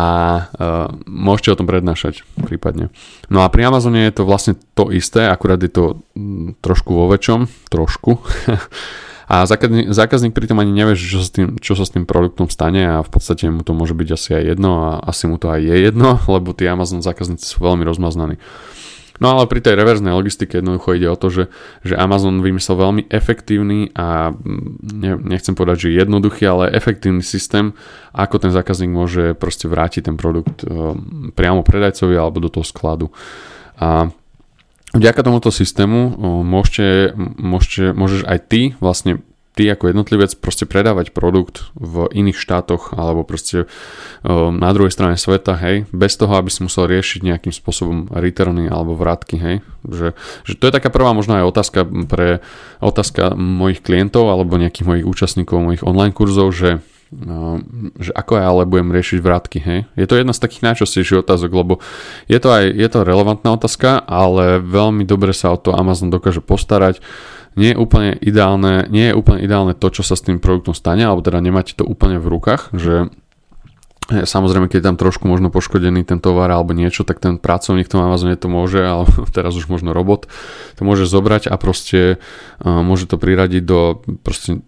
uh, 0.42 0.88
môžete 1.04 1.52
o 1.52 1.58
tom 1.62 1.68
prednášať 1.68 2.24
prípadne. 2.40 2.88
No 3.28 3.44
a 3.44 3.52
pri 3.52 3.68
Amazone 3.68 4.08
je 4.08 4.16
to 4.16 4.24
vlastne 4.24 4.56
to 4.72 4.88
isté, 4.88 5.28
akurát 5.28 5.60
je 5.60 5.68
to 5.68 6.00
trošku 6.64 6.96
vo 6.96 7.12
väčšom, 7.12 7.46
trošku. 7.68 8.18
a 9.26 9.42
zákazník, 9.42 9.90
zákazník 9.90 10.32
pritom 10.32 10.62
ani 10.62 10.70
nevie, 10.70 10.94
čo 10.94 11.18
sa, 11.18 11.30
tým, 11.30 11.58
čo 11.58 11.74
sa 11.74 11.82
s 11.82 11.90
tým 11.90 12.06
produktom 12.06 12.46
stane 12.46 12.86
a 12.86 12.96
v 13.02 13.10
podstate 13.10 13.50
mu 13.50 13.66
to 13.66 13.74
môže 13.74 13.98
byť 13.98 14.08
asi 14.14 14.30
aj 14.38 14.44
jedno 14.54 14.70
a 14.86 14.90
asi 15.02 15.26
mu 15.26 15.34
to 15.34 15.50
aj 15.50 15.66
je 15.66 15.76
jedno, 15.90 16.18
lebo 16.34 16.54
tí 16.54 16.70
Amazon 16.70 17.02
zákazníci 17.02 17.42
sú 17.42 17.66
veľmi 17.66 17.82
rozmaznaní. 17.82 18.38
No 19.16 19.32
ale 19.32 19.48
pri 19.48 19.64
tej 19.64 19.80
reverznej 19.80 20.12
logistike 20.12 20.60
jednoducho 20.60 20.92
ide 20.92 21.08
o 21.08 21.16
to, 21.16 21.32
že, 21.32 21.44
že 21.80 21.96
Amazon 21.96 22.44
vymyslel 22.44 22.76
veľmi 22.76 23.02
efektívny 23.08 23.96
a 23.96 24.36
ne, 24.84 25.16
nechcem 25.16 25.56
povedať, 25.56 25.88
že 25.88 25.96
jednoduchý, 26.04 26.44
ale 26.44 26.76
efektívny 26.76 27.24
systém, 27.24 27.72
ako 28.12 28.36
ten 28.44 28.52
zákazník 28.52 28.92
môže 28.92 29.32
proste 29.32 29.72
vrátiť 29.72 30.12
ten 30.12 30.16
produkt 30.20 30.68
um, 30.68 31.32
priamo 31.32 31.64
predajcovi 31.64 32.12
alebo 32.12 32.44
do 32.44 32.52
toho 32.52 32.66
skladu. 32.68 33.08
A 33.80 34.12
Vďaka 34.96 35.20
tomuto 35.20 35.52
systému 35.52 36.16
môžete, 36.40 37.12
môžete, 37.36 37.92
môžeš 37.92 38.24
aj 38.24 38.38
ty 38.48 38.60
vlastne 38.80 39.20
ty 39.56 39.64
ako 39.72 39.88
jednotlivec 39.88 40.36
proste 40.36 40.68
predávať 40.68 41.16
produkt 41.16 41.72
v 41.72 42.12
iných 42.12 42.36
štátoch 42.36 42.92
alebo 42.92 43.24
proste 43.24 43.64
na 44.28 44.70
druhej 44.76 44.92
strane 44.92 45.16
sveta, 45.16 45.56
hej, 45.56 45.88
bez 45.96 46.12
toho, 46.20 46.36
aby 46.36 46.52
si 46.52 46.60
musel 46.60 46.84
riešiť 46.84 47.24
nejakým 47.24 47.56
spôsobom 47.56 48.12
returny 48.12 48.68
alebo 48.68 48.92
vrátky, 48.92 49.36
hej. 49.40 49.56
Že, 49.80 50.12
že 50.44 50.52
to 50.60 50.64
je 50.68 50.76
taká 50.76 50.92
prvá 50.92 51.16
možná 51.16 51.40
aj 51.40 51.48
otázka 51.56 51.88
pre 52.04 52.44
otázka 52.84 53.32
mojich 53.32 53.80
klientov 53.80 54.28
alebo 54.28 54.60
nejakých 54.60 54.84
mojich 54.84 55.08
účastníkov 55.08 55.64
mojich 55.64 55.84
online 55.88 56.12
kurzov, 56.12 56.52
že 56.52 56.84
že 58.02 58.10
ako 58.10 58.32
ja 58.34 58.50
ale 58.50 58.66
budem 58.66 58.90
riešiť 58.90 59.18
vrátky, 59.22 59.58
hej? 59.62 59.80
Je 59.94 60.06
to 60.10 60.18
jedna 60.18 60.34
z 60.34 60.42
takých 60.42 60.66
najčastejších 60.66 61.22
otázok, 61.22 61.50
lebo 61.54 61.72
je 62.26 62.38
to 62.42 62.48
aj 62.50 62.64
je 62.66 62.88
to 62.90 63.06
relevantná 63.06 63.54
otázka, 63.54 64.02
ale 64.02 64.58
veľmi 64.58 65.06
dobre 65.06 65.30
sa 65.30 65.54
o 65.54 65.58
to 65.58 65.70
Amazon 65.70 66.10
dokáže 66.10 66.42
postarať. 66.42 66.98
nie 67.56 67.72
je 67.72 67.78
úplne 67.78 68.18
ideálne, 68.18 68.90
nie 68.90 69.08
je 69.08 69.14
úplne 69.16 69.40
ideálne 69.40 69.72
to, 69.72 69.88
čo 69.88 70.02
sa 70.02 70.18
s 70.18 70.26
tým 70.26 70.42
produktom 70.42 70.74
stane, 70.74 71.06
alebo 71.06 71.22
teda 71.22 71.38
nemáte 71.38 71.78
to 71.78 71.86
úplne 71.86 72.18
v 72.18 72.26
rukách, 72.26 72.74
že 72.74 73.08
Samozrejme, 74.06 74.70
keď 74.70 74.78
je 74.78 74.86
tam 74.86 74.98
trošku 75.02 75.26
možno 75.26 75.50
poškodený 75.50 76.06
ten 76.06 76.22
tovar 76.22 76.46
alebo 76.46 76.70
niečo, 76.70 77.02
tak 77.02 77.18
ten 77.18 77.42
pracovník 77.42 77.90
tom 77.90 78.06
Amazone 78.06 78.38
to 78.38 78.46
môže, 78.46 78.78
alebo 78.86 79.26
teraz 79.26 79.58
už 79.58 79.66
možno 79.66 79.90
robot, 79.90 80.30
to 80.78 80.82
môže 80.86 81.10
zobrať 81.10 81.50
a 81.50 81.58
proste 81.58 82.22
uh, 82.62 82.86
môže 82.86 83.10
to 83.10 83.18
priradiť 83.18 83.62
do 83.66 83.98
proste 84.22 84.62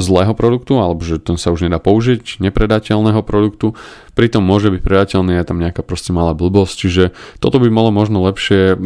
zlého 0.00 0.32
produktu, 0.32 0.80
alebo 0.80 1.04
že 1.04 1.20
ten 1.20 1.36
sa 1.36 1.52
už 1.52 1.68
nedá 1.68 1.76
použiť, 1.76 2.40
nepredateľného 2.40 3.20
produktu, 3.20 3.76
pritom 4.16 4.40
môže 4.40 4.72
byť 4.72 4.80
predateľný 4.80 5.36
aj 5.36 5.52
tam 5.52 5.60
nejaká 5.60 5.84
proste 5.84 6.16
malá 6.16 6.32
blbosť, 6.32 6.74
čiže 6.74 7.04
toto 7.44 7.60
by 7.60 7.68
bolo 7.68 7.92
možno 7.92 8.24
lepšie 8.24 8.78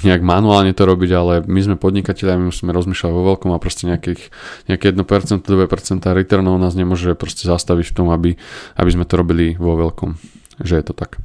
nejak 0.00 0.22
manuálne 0.24 0.72
to 0.72 0.88
robiť, 0.88 1.10
ale 1.12 1.34
my 1.44 1.60
sme 1.60 1.76
podnikateľi, 1.76 2.40
my 2.40 2.46
musíme 2.48 2.72
rozmýšľať 2.72 3.10
vo 3.12 3.22
veľkom 3.34 3.50
a 3.52 3.60
proste 3.60 3.84
nejakých, 3.92 4.32
nejaké 4.72 4.96
1%, 4.96 5.04
2% 5.44 6.16
returnov 6.16 6.56
nás 6.56 6.72
nemôže 6.72 7.12
proste 7.12 7.44
zastaviť 7.44 7.92
v 7.92 7.96
tom, 7.96 8.08
aby, 8.08 8.40
aby 8.80 8.90
sme 8.90 9.04
to 9.04 9.20
robili 9.20 9.54
vo 9.60 9.76
veľkom, 9.76 10.16
že 10.64 10.80
je 10.80 10.84
to 10.88 10.94
tak. 10.96 11.20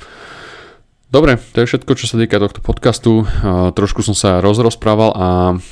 Dobre, 1.15 1.39
to 1.55 1.63
je 1.63 1.69
všetko, 1.71 1.95
čo 1.95 2.11
sa 2.11 2.19
týka 2.19 2.43
tohto 2.43 2.59
podcastu. 2.59 3.23
Trošku 3.71 4.03
som 4.03 4.11
sa 4.11 4.43
rozrozprával 4.43 5.15
a 5.15 5.27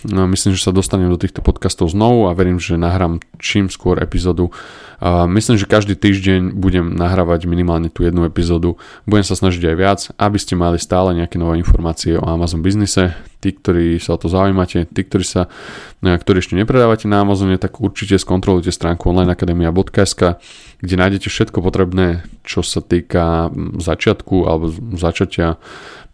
myslím, 0.07 0.55
že 0.55 0.63
sa 0.63 0.71
dostanem 0.71 1.11
do 1.11 1.19
týchto 1.19 1.43
podcastov 1.43 1.91
znovu 1.91 2.31
a 2.31 2.37
verím, 2.37 2.63
že 2.63 2.79
nahrám 2.79 3.19
čím 3.43 3.67
skôr 3.67 3.99
epizódu. 3.99 4.55
Myslím, 5.03 5.59
že 5.59 5.67
každý 5.67 5.99
týždeň 5.99 6.55
budem 6.55 6.95
nahrávať 6.95 7.43
minimálne 7.51 7.91
tú 7.91 8.07
jednu 8.07 8.23
epizódu. 8.23 8.79
Budem 9.03 9.27
sa 9.27 9.35
snažiť 9.35 9.67
aj 9.67 9.75
viac, 9.75 9.99
aby 10.15 10.39
ste 10.39 10.55
mali 10.55 10.79
stále 10.79 11.11
nejaké 11.11 11.35
nové 11.35 11.59
informácie 11.59 12.15
o 12.15 12.23
Amazon 12.23 12.63
biznise. 12.63 13.11
Tí, 13.43 13.51
ktorí 13.51 13.99
sa 13.99 14.15
o 14.15 14.21
to 14.23 14.31
zaujímate, 14.31 14.87
tí, 14.87 15.03
ktorí 15.03 15.27
sa 15.27 15.51
ktorí 15.99 16.39
ešte 16.39 16.55
nepredávate 16.55 17.11
na 17.11 17.27
Amazone, 17.27 17.59
tak 17.59 17.83
určite 17.83 18.15
skontrolujte 18.15 18.71
stránku 18.71 19.11
onlineakademia.sk, 19.11 20.39
kde 20.79 20.95
nájdete 20.95 21.27
všetko 21.27 21.59
potrebné, 21.59 22.23
čo 22.47 22.63
sa 22.63 22.79
týka 22.79 23.51
začiatku 23.83 24.47
alebo 24.47 24.71
začatia 24.95 25.59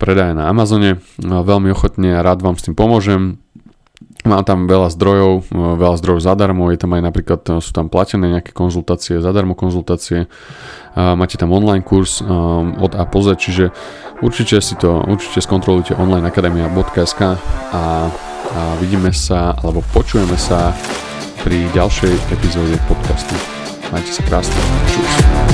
predaja 0.02 0.34
na 0.34 0.50
Amazone. 0.50 0.98
Veľmi 1.22 1.70
ochotne 1.70 2.18
a 2.18 2.26
rád 2.26 2.42
vám 2.42 2.58
s 2.58 2.66
tým 2.66 2.74
pomôžem 2.74 3.38
Mám 4.28 4.44
tam 4.44 4.68
veľa 4.68 4.92
zdrojov, 4.92 5.48
e, 5.48 5.80
veľa 5.80 5.96
zdrojov 5.96 6.20
zadarmo, 6.20 6.68
je 6.76 6.80
tam 6.80 6.92
aj 6.92 7.04
napríklad, 7.08 7.42
e, 7.48 7.52
sú 7.64 7.72
tam 7.72 7.88
platené 7.88 8.28
nejaké 8.36 8.52
konzultácie, 8.52 9.24
zadarmo 9.24 9.56
konzultácie, 9.56 10.28
máte 11.00 11.40
tam 11.40 11.56
online 11.56 11.86
kurz 11.88 12.20
e, 12.20 12.28
od 12.76 13.00
A 13.00 13.08
po 13.08 13.24
Z, 13.24 13.40
čiže 13.40 13.72
určite 14.20 14.60
si 14.60 14.76
to, 14.76 15.08
určite 15.08 15.40
skontrolujte 15.40 15.96
onlineakademia.sk 15.96 17.22
a, 17.24 17.32
a 17.72 17.84
vidíme 18.84 19.16
sa, 19.16 19.56
alebo 19.56 19.80
počujeme 19.96 20.36
sa 20.36 20.76
pri 21.48 21.72
ďalšej 21.72 22.36
epizóde 22.36 22.76
podcastu. 22.92 23.32
Majte 23.96 24.12
sa 24.12 24.22
krásne. 24.28 24.60
Čus. 24.92 25.49